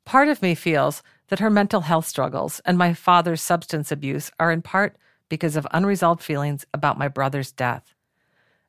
Part 0.05 0.29
of 0.29 0.43
me 0.43 0.55
feels 0.55 1.03
that 1.29 1.39
her 1.39 1.51
mental 1.51 1.83
health 1.83 2.07
struggles 2.07 2.61
and 2.65 2.77
my 2.79 2.95
father's 2.95 3.43
substance 3.43 3.91
abuse 3.91 4.31
are 4.39 4.53
in 4.53 4.63
part 4.63 4.97
because 5.29 5.57
of 5.57 5.67
unresolved 5.73 6.23
feelings 6.23 6.67
about 6.73 6.99
my 6.99 7.09
brother's 7.09 7.53
death. 7.53 7.95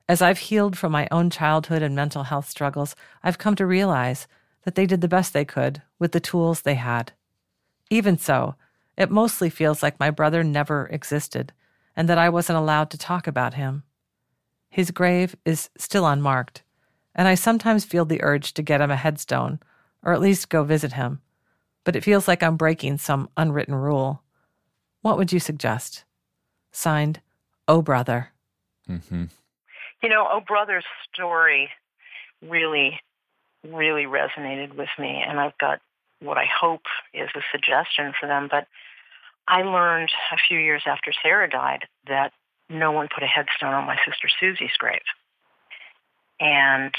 As 0.08 0.22
I've 0.22 0.40
healed 0.40 0.78
from 0.78 0.92
my 0.92 1.08
own 1.12 1.30
childhood 1.30 1.82
and 1.82 1.96
mental 1.96 2.24
health 2.24 2.48
struggles, 2.50 2.96
I've 3.24 3.38
come 3.38 3.56
to 3.56 3.66
realize 3.66 4.28
that 4.64 4.76
they 4.76 4.86
did 4.86 5.02
the 5.02 5.08
best 5.08 5.34
they 5.34 5.46
could 5.46 5.82
with 6.00 6.12
the 6.12 6.20
tools 6.20 6.62
they 6.62 6.76
had. 6.76 7.14
Even 7.90 8.18
so, 8.18 8.56
it 8.98 9.12
mostly 9.12 9.50
feels 9.50 9.84
like 9.84 10.00
my 10.00 10.12
brother 10.12 10.44
never 10.44 10.88
existed 10.88 11.54
and 11.96 12.10
that 12.10 12.18
I 12.18 12.30
wasn't 12.30 12.58
allowed 12.58 12.90
to 12.92 12.98
talk 12.98 13.28
about 13.28 13.54
him. 13.56 13.84
His 14.70 14.92
grave 14.92 15.36
is 15.46 15.70
still 15.78 16.06
unmarked, 16.06 16.64
and 17.16 17.28
I 17.28 17.36
sometimes 17.36 17.86
feel 17.86 18.06
the 18.06 18.22
urge 18.22 18.54
to 18.54 18.62
get 18.62 18.82
him 18.82 18.92
a 18.92 18.96
headstone, 18.96 19.60
or 20.04 20.14
at 20.14 20.22
least 20.22 20.50
go 20.50 20.64
visit 20.64 20.94
him, 20.94 21.22
but 21.84 21.96
it 21.96 22.04
feels 22.04 22.28
like 22.28 22.44
I'm 22.44 22.58
breaking 22.58 22.98
some 22.98 23.30
unwritten 23.38 23.74
rule. 23.74 24.22
What 25.02 25.18
would 25.18 25.32
you 25.32 25.40
suggest? 25.40 26.04
Signed, 26.72 27.22
Oh 27.68 27.82
Brother. 27.82 28.32
Mm-hmm. 28.90 29.26
You 30.04 30.10
know, 30.10 30.28
Oh 30.30 30.42
Brother's 30.46 30.86
story 31.14 31.70
really, 32.42 33.00
really 33.64 34.04
resonated 34.04 34.76
with 34.76 34.90
me, 35.00 35.24
and 35.26 35.40
I've 35.40 35.58
got 35.58 35.80
what 36.20 36.38
I 36.38 36.46
hope 36.46 36.84
is 37.14 37.30
a 37.36 37.42
suggestion 37.52 38.14
for 38.20 38.28
them. 38.28 38.48
But 38.52 38.68
I 39.48 39.62
learned 39.62 40.10
a 40.32 40.38
few 40.48 40.60
years 40.60 40.84
after 40.86 41.12
Sarah 41.24 41.50
died 41.50 41.86
that 42.08 42.34
no 42.70 42.92
one 42.92 43.08
put 43.14 43.24
a 43.24 43.28
headstone 43.28 43.74
on 43.74 43.86
my 43.86 43.98
sister 44.06 44.28
Susie's 44.40 44.76
grave. 44.78 45.02
And 46.40 46.94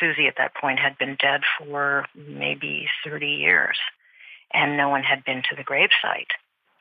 Susie 0.00 0.26
at 0.26 0.34
that 0.38 0.54
point 0.54 0.78
had 0.78 0.98
been 0.98 1.16
dead 1.20 1.40
for 1.58 2.06
maybe 2.14 2.88
30 3.04 3.26
years, 3.26 3.78
and 4.52 4.76
no 4.76 4.88
one 4.88 5.02
had 5.02 5.24
been 5.24 5.42
to 5.50 5.56
the 5.56 5.64
gravesite. 5.64 6.32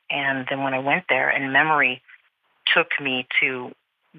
And 0.09 0.45
then 0.49 0.63
when 0.63 0.73
I 0.73 0.79
went 0.79 1.05
there, 1.09 1.29
and 1.29 1.51
memory 1.51 2.01
took 2.73 2.87
me 3.01 3.27
to 3.41 3.71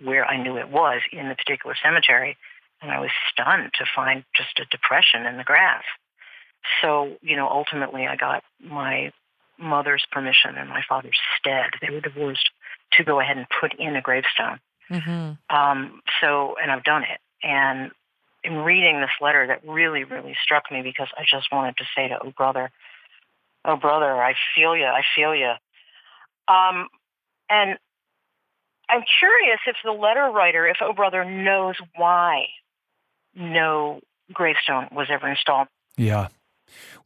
where 0.03 0.25
I 0.25 0.43
knew 0.43 0.57
it 0.57 0.69
was 0.69 1.01
in 1.13 1.29
the 1.29 1.35
particular 1.35 1.77
cemetery, 1.83 2.37
and 2.81 2.91
I 2.91 3.01
was 3.01 3.11
stunned 3.33 3.71
to 3.75 3.85
find 3.95 4.25
just 4.35 4.59
a 4.61 4.65
depression 4.71 5.27
in 5.27 5.37
the 5.37 5.45
grass. 5.45 5.83
So, 6.83 7.17
you 7.23 7.37
know, 7.37 7.49
ultimately 7.49 8.07
I 8.07 8.17
got 8.17 8.43
my 8.61 9.13
mother's 9.59 10.05
permission 10.13 10.57
and 10.57 10.69
my 10.69 10.83
father's 10.89 11.19
stead. 11.39 11.71
They 11.81 11.93
were 11.93 12.01
divorced 12.01 12.51
to 12.93 13.05
go 13.05 13.21
ahead 13.21 13.37
and 13.37 13.47
put 13.61 13.75
in 13.79 13.97
a 13.97 14.03
gravestone. 14.03 14.61
Mm-hmm. 14.91 15.57
Um, 15.57 16.01
so, 16.21 16.55
and 16.63 16.71
I've 16.71 16.85
done 16.85 17.03
it. 17.03 17.21
And 17.42 17.90
in 18.44 18.59
reading 18.59 19.01
this 19.01 19.11
letter, 19.20 19.46
that 19.46 19.66
really, 19.68 20.05
really 20.05 20.37
struck 20.42 20.70
me 20.70 20.83
because 20.83 21.09
I 21.16 21.24
just 21.31 21.53
wanted 21.53 21.77
to 21.79 21.85
say 21.96 22.09
to 22.09 22.18
Oh 22.22 22.33
Brother, 22.37 22.70
Oh 23.64 23.77
Brother, 23.77 24.22
I 24.22 24.35
feel 24.55 24.77
you, 24.77 24.87
I 24.87 25.03
feel 25.14 25.35
you. 25.35 25.53
Um, 26.48 26.88
and 27.51 27.79
I'm 28.88 29.03
curious 29.18 29.61
if 29.66 29.77
the 29.85 29.92
letter 29.92 30.31
writer, 30.35 30.66
if 30.66 30.79
Oh 30.81 30.92
Brother 30.92 31.24
knows 31.24 31.74
why 31.96 32.46
no 33.35 34.01
gravestone 34.33 34.88
was 34.92 35.09
ever 35.11 35.29
installed. 35.29 35.68
Yeah. 35.96 36.29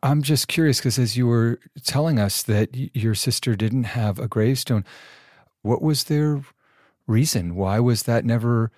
I'm 0.02 0.22
just 0.22 0.48
curious 0.48 0.78
because 0.78 0.98
as 0.98 1.16
you 1.16 1.26
were 1.26 1.60
telling 1.84 2.18
us 2.18 2.42
that 2.42 2.70
your 2.74 3.14
sister 3.14 3.54
didn't 3.54 3.84
have 3.84 4.18
a 4.18 4.28
gravestone, 4.28 4.84
what 5.62 5.82
was 5.82 6.04
their 6.04 6.42
reason? 7.06 7.54
Why 7.54 7.78
was 7.78 8.04
that 8.04 8.24
never, 8.24 8.70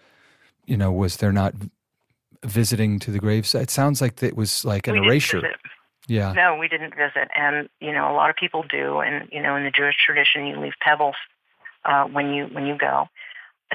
you 0.67 0.77
know, 0.77 0.93
was 0.93 1.19
there 1.19 1.33
not 1.33 1.55
visiting 2.45 2.99
to 3.01 3.11
the 3.11 3.19
gravesite? 3.19 3.63
It 3.63 3.71
sounds 3.71 4.01
like 4.01 4.23
it 4.23 4.37
was 4.37 4.65
like 4.65 4.87
an 4.87 5.01
we 5.01 5.07
erasure. 5.07 5.43
Yeah. 6.07 6.33
No, 6.33 6.57
we 6.57 6.69
didn't 6.69 6.95
visit. 6.95 7.29
And, 7.35 7.69
you 7.81 7.93
know, 7.93 8.11
a 8.11 8.15
lot 8.15 8.29
of 8.29 8.37
people 8.37 8.63
do. 8.63 9.01
And, 9.01 9.29
you 9.33 9.43
know, 9.43 9.57
in 9.57 9.65
the 9.65 9.71
Jewish 9.71 9.97
tradition, 10.05 10.47
you 10.47 10.61
leave 10.61 10.75
pebbles 10.83 11.17
uh, 11.85 12.05
when 12.05 12.35
you 12.35 12.47
when 12.47 12.67
you 12.67 12.77
go 12.77 13.09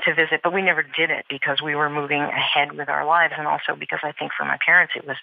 to 0.03 0.13
visit. 0.13 0.41
But 0.43 0.53
we 0.53 0.61
never 0.61 0.83
did 0.83 1.09
it 1.09 1.25
because 1.29 1.61
we 1.61 1.75
were 1.75 1.89
moving 1.89 2.21
ahead 2.21 2.73
with 2.73 2.87
our 2.87 3.05
lives. 3.05 3.33
And 3.37 3.47
also 3.47 3.75
because 3.77 3.99
I 4.03 4.11
think 4.11 4.31
for 4.37 4.45
my 4.45 4.57
parents, 4.63 4.93
it 4.95 5.07
was 5.07 5.17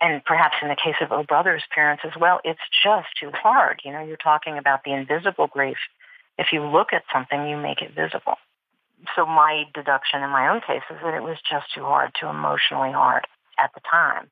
and 0.00 0.22
perhaps 0.24 0.56
in 0.60 0.68
the 0.68 0.76
case 0.76 0.96
of 1.00 1.10
O 1.10 1.22
Brother's 1.22 1.64
parents 1.74 2.02
as 2.04 2.12
well, 2.20 2.40
it's 2.44 2.60
just 2.82 3.08
too 3.18 3.30
hard. 3.32 3.80
You 3.84 3.92
know, 3.92 4.04
you're 4.04 4.18
talking 4.18 4.58
about 4.58 4.84
the 4.84 4.92
invisible 4.92 5.46
grief. 5.46 5.78
If 6.38 6.48
you 6.52 6.62
look 6.62 6.92
at 6.92 7.04
something, 7.12 7.48
you 7.48 7.56
make 7.56 7.80
it 7.80 7.94
visible. 7.94 8.36
So 9.14 9.26
my 9.26 9.64
deduction 9.74 10.22
in 10.22 10.30
my 10.30 10.48
own 10.48 10.60
case 10.60 10.82
is 10.90 10.96
that 11.02 11.14
it 11.14 11.22
was 11.22 11.36
just 11.48 11.66
too 11.74 11.82
hard, 11.82 12.12
too 12.18 12.26
emotionally 12.26 12.92
hard 12.92 13.26
at 13.58 13.70
the 13.74 13.80
time 13.90 14.30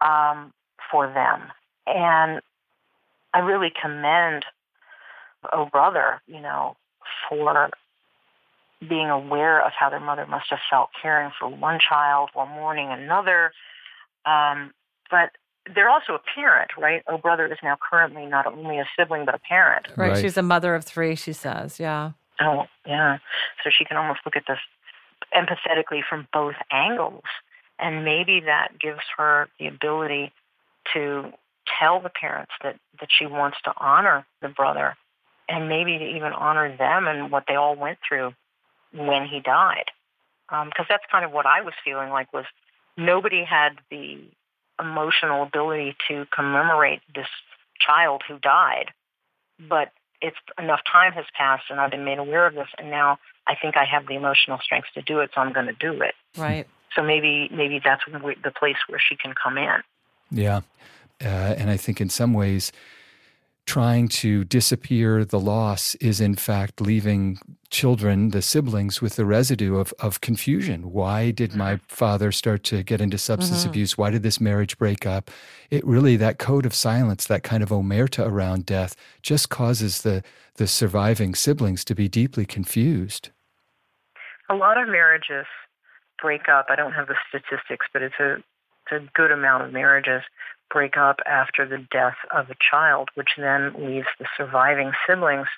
um, 0.00 0.52
for 0.90 1.06
them. 1.06 1.52
And 1.86 2.40
I 3.32 3.40
really 3.40 3.72
commend 3.80 4.44
O 5.52 5.66
Brother, 5.66 6.20
you 6.26 6.40
know, 6.40 6.76
for 7.28 7.70
being 8.88 9.08
aware 9.08 9.64
of 9.64 9.72
how 9.78 9.88
their 9.88 10.00
mother 10.00 10.26
must 10.26 10.46
have 10.50 10.58
felt 10.70 10.90
caring 11.00 11.30
for 11.38 11.48
one 11.48 11.78
child 11.78 12.30
while 12.34 12.46
mourning 12.46 12.90
another. 12.90 13.52
Um, 14.24 14.72
but 15.10 15.30
they're 15.74 15.88
also 15.88 16.14
a 16.14 16.20
parent, 16.34 16.70
right? 16.78 17.02
Oh, 17.08 17.18
brother 17.18 17.46
is 17.46 17.58
now 17.62 17.76
currently 17.90 18.26
not 18.26 18.46
only 18.46 18.78
a 18.78 18.86
sibling 18.98 19.24
but 19.24 19.34
a 19.34 19.38
parent. 19.38 19.86
Right. 19.96 20.12
Right. 20.12 20.20
She's 20.20 20.36
a 20.36 20.42
mother 20.42 20.74
of 20.74 20.84
three, 20.84 21.14
she 21.14 21.32
says. 21.32 21.80
Yeah. 21.80 22.12
Oh, 22.40 22.64
yeah. 22.86 23.18
So 23.62 23.70
she 23.70 23.84
can 23.84 23.96
almost 23.96 24.20
look 24.24 24.36
at 24.36 24.44
this 24.46 24.58
empathetically 25.34 26.00
from 26.08 26.28
both 26.32 26.54
angles, 26.70 27.24
and 27.78 28.04
maybe 28.04 28.40
that 28.40 28.78
gives 28.80 29.00
her 29.16 29.48
the 29.58 29.66
ability 29.66 30.32
to 30.94 31.32
tell 31.78 32.00
the 32.00 32.10
parents 32.10 32.52
that 32.62 32.76
that 33.00 33.08
she 33.10 33.26
wants 33.26 33.58
to 33.64 33.72
honor 33.76 34.26
the 34.42 34.48
brother, 34.48 34.96
and 35.48 35.68
maybe 35.68 35.98
to 35.98 36.04
even 36.04 36.32
honor 36.32 36.76
them 36.76 37.06
and 37.06 37.30
what 37.30 37.44
they 37.48 37.54
all 37.54 37.76
went 37.76 37.98
through 38.06 38.32
when 38.92 39.26
he 39.26 39.40
died. 39.40 39.86
Um, 40.48 40.68
because 40.68 40.86
that's 40.88 41.04
kind 41.10 41.24
of 41.24 41.32
what 41.32 41.46
I 41.46 41.62
was 41.62 41.74
feeling 41.84 42.10
like 42.10 42.32
was 42.32 42.44
nobody 42.96 43.44
had 43.44 43.72
the 43.90 44.20
emotional 44.78 45.42
ability 45.42 45.96
to 46.08 46.26
commemorate 46.34 47.00
this 47.14 47.26
child 47.80 48.22
who 48.28 48.38
died, 48.38 48.90
but 49.68 49.90
it's 50.20 50.36
enough 50.58 50.80
time 50.90 51.12
has 51.12 51.24
passed 51.36 51.64
and 51.70 51.80
I've 51.80 51.90
been 51.90 52.04
made 52.04 52.18
aware 52.18 52.46
of 52.46 52.54
this, 52.54 52.68
and 52.78 52.90
now 52.90 53.18
I 53.46 53.54
think 53.54 53.76
I 53.76 53.84
have 53.84 54.06
the 54.06 54.14
emotional 54.14 54.58
strength 54.62 54.88
to 54.94 55.02
do 55.02 55.20
it, 55.20 55.30
so 55.34 55.40
I'm 55.40 55.52
going 55.52 55.66
to 55.66 55.72
do 55.72 56.02
it. 56.02 56.14
Right. 56.36 56.66
So 56.94 57.02
maybe 57.02 57.48
maybe 57.52 57.80
that's 57.84 58.02
the 58.06 58.50
place 58.50 58.76
where 58.88 59.00
she 59.00 59.16
can 59.16 59.34
come 59.34 59.58
in. 59.58 59.82
Yeah. 60.30 60.60
Uh, 61.22 61.54
and 61.58 61.70
I 61.70 61.76
think 61.76 62.00
in 62.00 62.08
some 62.08 62.34
ways, 62.34 62.72
trying 63.66 64.06
to 64.06 64.44
disappear 64.44 65.24
the 65.24 65.40
loss 65.40 65.96
is 65.96 66.20
in 66.20 66.36
fact 66.36 66.80
leaving 66.80 67.38
children, 67.68 68.30
the 68.30 68.40
siblings, 68.40 69.02
with 69.02 69.16
the 69.16 69.24
residue 69.26 69.76
of, 69.76 69.92
of 69.98 70.20
confusion. 70.20 70.92
Why 70.92 71.32
did 71.32 71.54
my 71.54 71.80
father 71.88 72.30
start 72.30 72.62
to 72.64 72.84
get 72.84 73.00
into 73.00 73.18
substance 73.18 73.64
Mhm. 73.64 73.68
abuse? 73.68 73.98
Why 73.98 74.10
did 74.10 74.22
this 74.22 74.40
marriage 74.40 74.78
break 74.78 75.04
up? 75.04 75.32
It 75.68 75.84
really, 75.84 76.16
that 76.16 76.38
code 76.38 76.64
of 76.64 76.74
silence, 76.74 77.26
that 77.26 77.42
kind 77.42 77.62
of 77.62 77.70
omerta 77.70 78.24
around 78.24 78.66
death, 78.66 78.94
just 79.20 79.50
causes 79.50 80.02
the, 80.02 80.22
the 80.54 80.68
surviving 80.68 81.34
siblings 81.34 81.84
to 81.86 81.94
be 81.94 82.08
deeply 82.08 82.46
confused. 82.46 83.30
A 84.48 84.54
lot 84.54 84.78
of 84.80 84.86
marriages 84.88 85.46
break 86.22 86.48
up. 86.48 86.66
I 86.68 86.76
don't 86.76 86.92
have 86.92 87.08
the 87.08 87.16
statistics, 87.28 87.86
but 87.92 88.02
it's 88.02 88.20
a 88.20 88.36
it's 88.88 89.02
a 89.04 89.10
good 89.14 89.32
amount 89.32 89.64
of 89.64 89.72
marriages 89.72 90.22
break 90.70 90.96
up 90.96 91.20
after 91.26 91.66
the 91.66 91.78
death 91.90 92.16
of 92.34 92.50
a 92.50 92.56
child, 92.70 93.10
which 93.14 93.30
then 93.36 93.72
leaves 93.78 94.08
the 94.18 94.26
surviving 94.36 94.92
siblings 95.06 95.48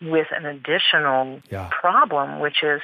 with 0.00 0.26
an 0.32 0.46
additional 0.46 1.40
Yeah. 1.50 1.68
problem, 1.70 2.40
which 2.40 2.62
is 2.62 2.82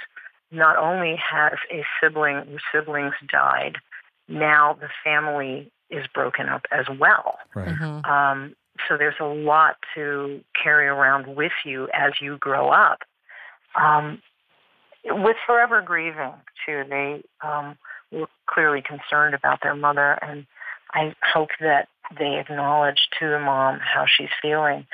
not 0.50 0.76
only 0.76 1.16
has 1.16 1.58
a 1.70 1.84
sibling 2.00 2.36
or 2.36 2.58
siblings 2.72 3.14
died, 3.28 3.76
now 4.28 4.74
the 4.74 4.88
family 5.04 5.70
is 5.90 6.06
broken 6.08 6.48
up 6.48 6.66
as 6.70 6.88
well. 6.88 7.38
Right. 7.54 7.68
Mhm. 7.68 8.06
Um, 8.06 8.56
so 8.88 8.96
there's 8.96 9.18
a 9.20 9.24
lot 9.24 9.76
to 9.94 10.42
carry 10.54 10.86
around 10.86 11.26
with 11.34 11.52
you 11.64 11.88
as 11.92 12.20
you 12.20 12.38
grow 12.38 12.70
up. 12.70 13.02
Um, 13.74 14.22
with 15.04 15.36
forever 15.46 15.80
grieving 15.80 16.34
too. 16.66 16.84
They 16.88 17.22
um, 17.40 17.78
were 18.10 18.28
clearly 18.46 18.82
concerned 18.82 19.34
about 19.34 19.60
their 19.62 19.74
mother, 19.74 20.18
and 20.22 20.46
I 20.92 21.14
hope 21.32 21.50
that 21.60 21.88
they 22.18 22.38
acknowledge 22.38 23.08
to 23.20 23.28
the 23.28 23.38
mom 23.38 23.78
how 23.80 24.06
she's 24.06 24.28
feeling, 24.42 24.86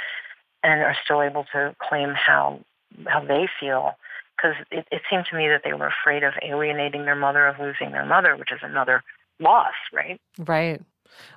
and 0.62 0.82
are 0.82 0.96
still 1.04 1.22
able 1.22 1.44
to 1.52 1.74
claim 1.78 2.14
how 2.14 2.60
how 3.06 3.24
they 3.24 3.48
feel. 3.60 3.92
Because 4.36 4.56
it, 4.70 4.86
it 4.92 5.02
seemed 5.08 5.24
to 5.30 5.36
me 5.36 5.48
that 5.48 5.62
they 5.64 5.72
were 5.72 5.86
afraid 5.88 6.22
of 6.22 6.34
alienating 6.42 7.06
their 7.06 7.16
mother, 7.16 7.46
of 7.46 7.58
losing 7.58 7.92
their 7.92 8.04
mother, 8.04 8.36
which 8.36 8.52
is 8.52 8.60
another 8.62 9.02
loss, 9.40 9.72
right? 9.94 10.20
Right. 10.38 10.82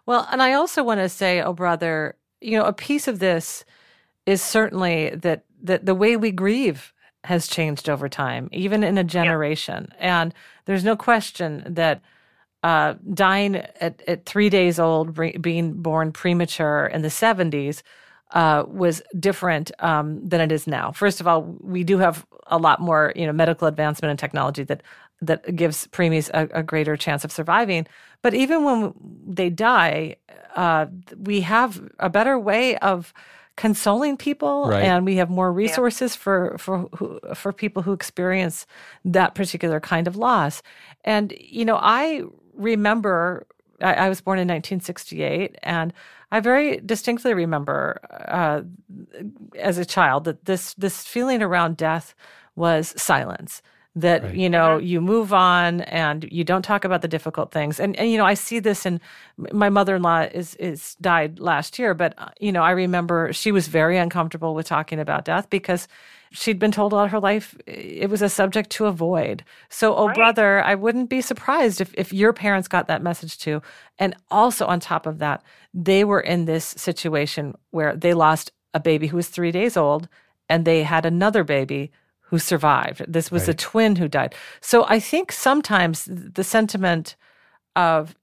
Well, 0.05 0.27
and 0.31 0.41
I 0.41 0.53
also 0.53 0.83
want 0.83 0.99
to 0.99 1.07
say, 1.07 1.41
oh 1.41 1.53
brother, 1.53 2.15
you 2.41 2.57
know, 2.57 2.65
a 2.65 2.73
piece 2.73 3.07
of 3.07 3.19
this 3.19 3.63
is 4.25 4.41
certainly 4.41 5.09
that 5.11 5.45
that 5.61 5.85
the 5.85 5.95
way 5.95 6.15
we 6.15 6.31
grieve 6.31 6.93
has 7.25 7.47
changed 7.47 7.89
over 7.89 8.07
time, 8.07 8.49
even 8.51 8.83
in 8.83 8.97
a 8.97 9.03
generation. 9.03 9.87
Yeah. 9.97 10.21
And 10.21 10.33
there's 10.65 10.83
no 10.83 10.95
question 10.95 11.63
that 11.67 12.01
uh, 12.63 12.95
dying 13.13 13.55
at, 13.55 14.01
at 14.07 14.25
three 14.25 14.49
days 14.49 14.79
old, 14.79 15.17
being 15.41 15.73
born 15.81 16.11
premature 16.11 16.87
in 16.87 17.01
the 17.01 17.07
70s, 17.07 17.81
uh, 18.31 18.63
was 18.67 19.01
different 19.19 19.71
um, 19.79 20.27
than 20.27 20.41
it 20.41 20.51
is 20.51 20.67
now. 20.67 20.91
First 20.91 21.19
of 21.19 21.27
all, 21.27 21.43
we 21.61 21.83
do 21.83 21.97
have 21.97 22.25
a 22.47 22.57
lot 22.57 22.79
more, 22.79 23.13
you 23.15 23.25
know, 23.25 23.33
medical 23.33 23.67
advancement 23.67 24.09
and 24.09 24.19
technology 24.19 24.63
that 24.63 24.83
that 25.21 25.53
gives 25.55 25.85
preemies 25.87 26.29
a, 26.33 26.59
a 26.59 26.63
greater 26.63 26.95
chance 26.95 27.25
of 27.25 27.31
surviving. 27.31 27.85
But 28.21 28.33
even 28.33 28.63
when 28.63 28.93
they 29.27 29.49
die, 29.49 30.15
uh, 30.55 30.85
we 31.17 31.41
have 31.41 31.81
a 31.99 32.09
better 32.09 32.39
way 32.39 32.77
of 32.77 33.13
consoling 33.57 34.15
people 34.15 34.69
right. 34.69 34.83
and 34.83 35.05
we 35.05 35.17
have 35.17 35.29
more 35.29 35.51
resources 35.51 36.15
yeah. 36.15 36.19
for 36.19 36.57
for 36.57 36.87
for 37.35 37.51
people 37.51 37.81
who 37.81 37.91
experience 37.91 38.65
that 39.03 39.35
particular 39.35 39.81
kind 39.81 40.07
of 40.07 40.15
loss 40.15 40.63
and 41.03 41.33
you 41.37 41.65
know 41.65 41.77
i 41.81 42.23
remember 42.59 43.47
i, 43.81 43.93
I 43.93 44.09
was 44.09 44.21
born 44.21 44.37
in 44.37 44.47
1968 44.47 45.57
and 45.63 45.93
i 46.31 46.39
very 46.39 46.77
distinctly 46.77 47.33
remember 47.33 47.99
uh, 48.27 48.61
as 49.57 49.77
a 49.77 49.85
child 49.85 50.25
that 50.25 50.45
this 50.45 50.75
this 50.75 51.03
feeling 51.03 51.41
around 51.41 51.77
death 51.77 52.13
was 52.55 52.93
silence 53.01 53.61
that 53.95 54.23
right. 54.23 54.35
you 54.35 54.49
know 54.49 54.77
you 54.77 55.01
move 55.01 55.33
on 55.33 55.81
and 55.81 56.27
you 56.31 56.43
don't 56.43 56.61
talk 56.61 56.85
about 56.85 57.01
the 57.01 57.07
difficult 57.07 57.51
things 57.51 57.79
and, 57.79 57.95
and 57.97 58.11
you 58.11 58.17
know 58.17 58.25
i 58.25 58.33
see 58.33 58.59
this 58.59 58.85
in 58.85 59.01
my 59.37 59.69
mother-in-law 59.69 60.21
is 60.31 60.55
is 60.55 60.95
died 61.01 61.39
last 61.39 61.79
year 61.79 61.93
but 61.93 62.13
uh, 62.17 62.29
you 62.39 62.51
know 62.51 62.61
i 62.61 62.71
remember 62.71 63.33
she 63.33 63.51
was 63.51 63.67
very 63.67 63.97
uncomfortable 63.97 64.53
with 64.53 64.67
talking 64.67 64.99
about 64.99 65.25
death 65.25 65.49
because 65.49 65.87
she'd 66.31 66.59
been 66.59 66.71
told 66.71 66.93
all 66.93 67.07
her 67.07 67.19
life 67.19 67.55
eh, 67.67 67.71
it 67.71 68.09
was 68.09 68.21
a 68.21 68.29
subject 68.29 68.69
to 68.69 68.85
avoid 68.85 69.43
so 69.69 69.95
oh 69.95 70.07
right. 70.07 70.15
brother 70.15 70.63
i 70.63 70.75
wouldn't 70.75 71.09
be 71.09 71.21
surprised 71.21 71.81
if, 71.81 71.93
if 71.95 72.13
your 72.13 72.33
parents 72.33 72.67
got 72.67 72.87
that 72.87 73.01
message 73.01 73.37
too 73.37 73.61
and 73.97 74.15
also 74.29 74.65
on 74.65 74.79
top 74.79 75.05
of 75.05 75.19
that 75.19 75.43
they 75.73 76.03
were 76.03 76.21
in 76.21 76.45
this 76.45 76.65
situation 76.65 77.55
where 77.71 77.95
they 77.95 78.13
lost 78.13 78.51
a 78.73 78.79
baby 78.79 79.07
who 79.07 79.17
was 79.17 79.27
three 79.27 79.51
days 79.51 79.75
old 79.75 80.07
and 80.47 80.65
they 80.65 80.83
had 80.83 81.05
another 81.05 81.43
baby 81.43 81.91
who 82.29 82.39
survived. 82.39 83.03
This 83.07 83.31
was 83.31 83.43
right. 83.43 83.49
a 83.49 83.53
twin 83.55 83.95
who 83.95 84.07
died. 84.07 84.35
So 84.61 84.85
I 84.87 84.99
think 84.99 85.31
sometimes 85.31 86.07
the 86.09 86.43
sentiment 86.43 87.15
of 87.75 88.15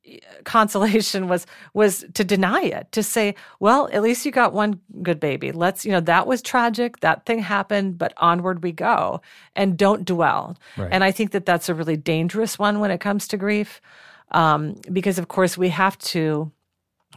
consolation 0.44 1.28
was 1.28 1.46
was 1.72 2.04
to 2.14 2.24
deny 2.24 2.62
it 2.62 2.90
to 2.92 3.02
say 3.02 3.34
well 3.60 3.88
at 3.92 4.02
least 4.02 4.26
you 4.26 4.32
got 4.32 4.52
one 4.52 4.80
good 5.02 5.20
baby 5.20 5.52
let's 5.52 5.84
you 5.84 5.92
know 5.92 6.00
that 6.00 6.26
was 6.26 6.42
tragic 6.42 7.00
that 7.00 7.24
thing 7.26 7.38
happened 7.38 7.96
but 7.96 8.12
onward 8.16 8.62
we 8.62 8.72
go 8.72 9.20
and 9.54 9.76
don't 9.76 10.04
dwell 10.04 10.56
right. 10.76 10.88
and 10.90 11.04
i 11.04 11.10
think 11.10 11.30
that 11.30 11.46
that's 11.46 11.68
a 11.68 11.74
really 11.74 11.96
dangerous 11.96 12.58
one 12.58 12.80
when 12.80 12.90
it 12.90 12.98
comes 12.98 13.28
to 13.28 13.36
grief 13.36 13.80
um, 14.32 14.74
because 14.92 15.18
of 15.18 15.28
course 15.28 15.56
we 15.56 15.68
have 15.68 15.96
to 15.98 16.50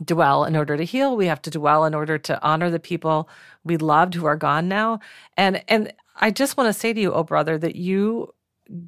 dwell 0.05 0.45
in 0.45 0.55
order 0.55 0.77
to 0.77 0.83
heal 0.83 1.17
we 1.17 1.25
have 1.25 1.41
to 1.41 1.49
dwell 1.49 1.83
in 1.83 1.95
order 1.95 2.17
to 2.17 2.41
honor 2.43 2.69
the 2.69 2.79
people 2.79 3.27
we 3.63 3.75
loved 3.75 4.13
who 4.13 4.25
are 4.25 4.37
gone 4.37 4.67
now 4.67 4.99
and 5.35 5.63
and 5.67 5.91
I 6.19 6.31
just 6.31 6.57
want 6.57 6.67
to 6.67 6.73
say 6.77 6.93
to 6.93 6.99
you, 6.99 7.13
oh 7.13 7.23
brother, 7.23 7.57
that 7.57 7.75
you 7.75 8.33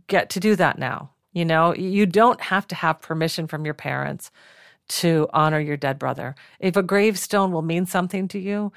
get 0.07 0.29
to 0.31 0.39
do 0.39 0.55
that 0.57 0.77
now. 0.77 1.11
You 1.33 1.45
know, 1.45 1.73
you 1.73 2.05
don't 2.05 2.41
have 2.41 2.67
to 2.67 2.75
have 2.75 3.01
permission 3.01 3.47
from 3.47 3.65
your 3.65 3.73
parents 3.73 4.31
to 4.89 5.27
honor 5.33 5.59
your 5.59 5.77
dead 5.77 5.97
brother. 5.97 6.35
If 6.59 6.75
a 6.75 6.83
gravestone 6.83 7.51
will 7.51 7.61
mean 7.61 7.85
something 7.85 8.27
to 8.29 8.39
you, 8.39 8.73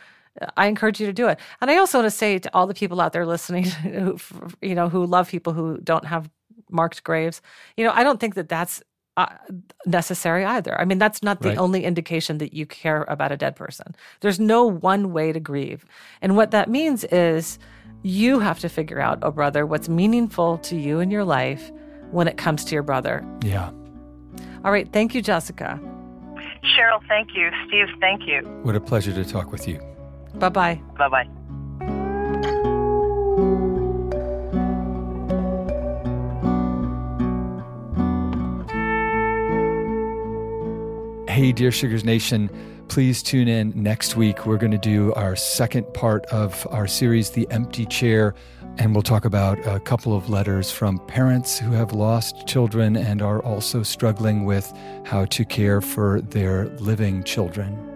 I 0.57 0.67
encourage 0.67 1.01
you 1.01 1.07
to 1.07 1.13
do 1.13 1.29
it. 1.29 1.39
And 1.61 1.71
I 1.71 1.77
also 1.77 1.99
want 1.99 2.07
to 2.07 2.11
say 2.11 2.39
to 2.39 2.51
all 2.55 2.67
the 2.67 2.75
people 2.75 3.01
out 3.01 3.13
there 3.13 3.27
listening, 3.27 3.65
who, 3.65 4.19
you 4.63 4.75
know, 4.75 4.89
who 4.89 5.07
love 5.07 5.29
people 5.29 5.53
who 5.53 5.79
don't 5.79 6.05
have 6.05 6.31
marked 6.71 7.05
graves, 7.05 7.43
you 7.77 7.85
know, 7.85 7.93
I 7.93 8.05
don't 8.05 8.21
think 8.21 8.35
that 8.35 8.49
that's 8.49 8.83
uh, 9.17 9.27
necessary 9.87 10.45
either. 10.45 10.81
I 10.81 10.85
mean, 10.85 10.99
that's 10.99 11.23
not 11.23 11.41
the 11.41 11.51
right. 11.51 11.59
only 11.59 11.85
indication 11.85 12.39
that 12.39 12.53
you 12.53 12.67
care 12.67 13.05
about 13.05 13.31
a 13.31 13.37
dead 13.37 13.55
person. 13.55 13.95
There's 14.21 14.41
no 14.41 14.65
one 14.65 15.13
way 15.13 15.33
to 15.33 15.39
grieve. 15.39 15.85
And 16.21 16.37
what 16.37 16.51
that 16.51 16.69
means 16.69 17.05
is 17.05 17.61
you 18.03 18.41
have 18.41 18.59
to 18.61 18.69
figure 18.69 19.01
out, 19.01 19.21
oh, 19.23 19.31
brother, 19.31 19.67
what's 19.67 19.89
meaningful 19.89 20.59
to 20.59 20.77
you 20.77 20.99
in 20.99 21.13
your 21.13 21.25
life 21.25 21.71
when 22.15 22.29
it 22.29 22.37
comes 22.39 22.65
to 22.65 22.75
your 22.75 22.83
brother. 22.83 23.27
Yeah. 23.43 23.71
All 24.65 24.73
right. 24.73 24.91
Thank 24.93 25.15
you, 25.15 25.21
Jessica. 25.21 25.81
Cheryl, 26.65 27.07
thank 27.09 27.35
you. 27.35 27.51
Steve, 27.67 27.89
thank 28.01 28.27
you. 28.27 28.41
What 28.63 28.75
a 28.75 28.81
pleasure 28.81 29.13
to 29.13 29.25
talk 29.25 29.53
with 29.53 29.69
you. 29.69 29.81
Bye 30.37 30.49
bye. 30.49 30.81
Bye 30.97 31.09
bye. 31.09 31.29
Hey, 41.29 41.51
Dear 41.53 41.73
Sugars 41.73 42.05
Nation. 42.05 42.49
Please 42.89 43.23
tune 43.23 43.49
in 43.49 43.73
next 43.75 44.17
week. 44.17 44.47
We're 44.47 44.57
going 44.57 44.71
to 44.71 44.79
do 44.79 45.13
our 45.15 45.35
second 45.35 45.93
part 45.95 46.25
of 46.27 46.67
our 46.71 46.87
series, 46.87 47.31
The 47.31 47.51
Empty 47.51 47.87
Chair, 47.87 48.35
and 48.79 48.95
we'll 48.95 49.03
talk 49.03 49.25
about 49.25 49.59
a 49.67 49.81
couple 49.81 50.17
of 50.17 50.29
letters 50.29 50.71
from 50.71 50.99
parents 51.07 51.59
who 51.59 51.73
have 51.73 51.93
lost 51.93 52.47
children 52.47 52.97
and 52.97 53.23
are 53.23 53.43
also 53.43 53.83
struggling 53.83 54.45
with 54.45 54.73
how 55.05 55.25
to 55.27 55.45
care 55.45 55.81
for 55.81 56.21
their 56.21 56.67
living 56.79 57.23
children. 57.23 57.94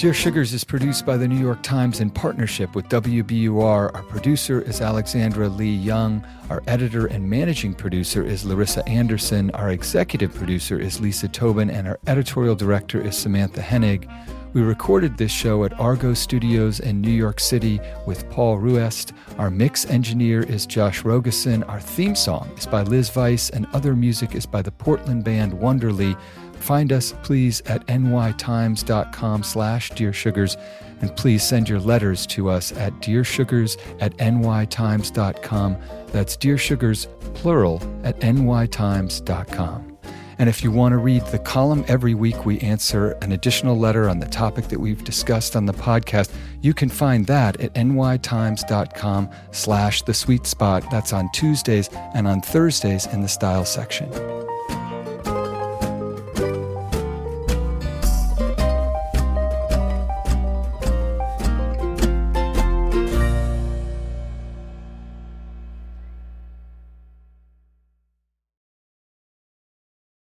Dear 0.00 0.14
Sugars 0.14 0.54
is 0.54 0.64
produced 0.64 1.04
by 1.04 1.18
the 1.18 1.28
New 1.28 1.38
York 1.38 1.62
Times 1.62 2.00
in 2.00 2.08
partnership 2.08 2.74
with 2.74 2.88
WBUR. 2.88 3.94
Our 3.94 4.02
producer 4.04 4.62
is 4.62 4.80
Alexandra 4.80 5.46
Lee 5.50 5.76
Young. 5.76 6.26
Our 6.48 6.62
editor 6.66 7.04
and 7.04 7.28
managing 7.28 7.74
producer 7.74 8.24
is 8.24 8.46
Larissa 8.46 8.82
Anderson. 8.88 9.50
Our 9.50 9.68
executive 9.68 10.34
producer 10.34 10.80
is 10.80 11.02
Lisa 11.02 11.28
Tobin. 11.28 11.68
And 11.68 11.86
our 11.86 11.98
editorial 12.06 12.54
director 12.54 12.98
is 12.98 13.14
Samantha 13.14 13.60
Hennig. 13.60 14.10
We 14.54 14.62
recorded 14.62 15.18
this 15.18 15.30
show 15.30 15.64
at 15.64 15.78
Argo 15.78 16.14
Studios 16.14 16.80
in 16.80 17.02
New 17.02 17.10
York 17.10 17.38
City 17.38 17.78
with 18.06 18.28
Paul 18.30 18.56
Ruest. 18.56 19.12
Our 19.38 19.50
mix 19.50 19.84
engineer 19.84 20.42
is 20.42 20.64
Josh 20.64 21.02
Rogosin. 21.02 21.68
Our 21.68 21.78
theme 21.78 22.16
song 22.16 22.50
is 22.56 22.66
by 22.66 22.82
Liz 22.82 23.14
Weiss, 23.14 23.50
and 23.50 23.66
other 23.74 23.94
music 23.94 24.34
is 24.34 24.46
by 24.46 24.62
the 24.62 24.72
Portland 24.72 25.24
band 25.24 25.52
Wonderly. 25.52 26.16
Find 26.60 26.92
us, 26.92 27.14
please, 27.22 27.62
at 27.66 27.86
nytimes.com 27.86 29.42
slash 29.42 29.90
Dear 29.90 30.12
Sugars, 30.12 30.56
and 31.00 31.14
please 31.16 31.42
send 31.42 31.68
your 31.68 31.80
letters 31.80 32.26
to 32.28 32.50
us 32.50 32.72
at 32.72 32.92
dearsugars 33.00 33.78
at 34.00 34.16
nytimes.com. 34.18 35.76
That's 36.08 36.36
Dear 36.36 36.58
Sugars, 36.58 37.08
plural, 37.34 37.82
at 38.04 38.20
nytimes.com. 38.20 39.90
And 40.38 40.48
if 40.48 40.64
you 40.64 40.70
want 40.70 40.94
to 40.94 40.96
read 40.96 41.26
the 41.26 41.38
column 41.38 41.84
every 41.86 42.14
week, 42.14 42.46
we 42.46 42.58
answer 42.60 43.10
an 43.20 43.32
additional 43.32 43.78
letter 43.78 44.08
on 44.08 44.20
the 44.20 44.26
topic 44.26 44.68
that 44.68 44.80
we've 44.80 45.04
discussed 45.04 45.54
on 45.54 45.66
the 45.66 45.74
podcast. 45.74 46.32
You 46.62 46.72
can 46.72 46.88
find 46.88 47.26
that 47.26 47.60
at 47.60 47.74
nytimes.com 47.74 49.28
slash 49.50 50.00
the 50.00 50.14
sweet 50.14 50.46
spot. 50.46 50.90
That's 50.90 51.12
on 51.12 51.28
Tuesdays 51.34 51.90
and 52.14 52.26
on 52.26 52.40
Thursdays 52.40 53.04
in 53.06 53.20
the 53.20 53.28
style 53.28 53.66
section. 53.66 54.10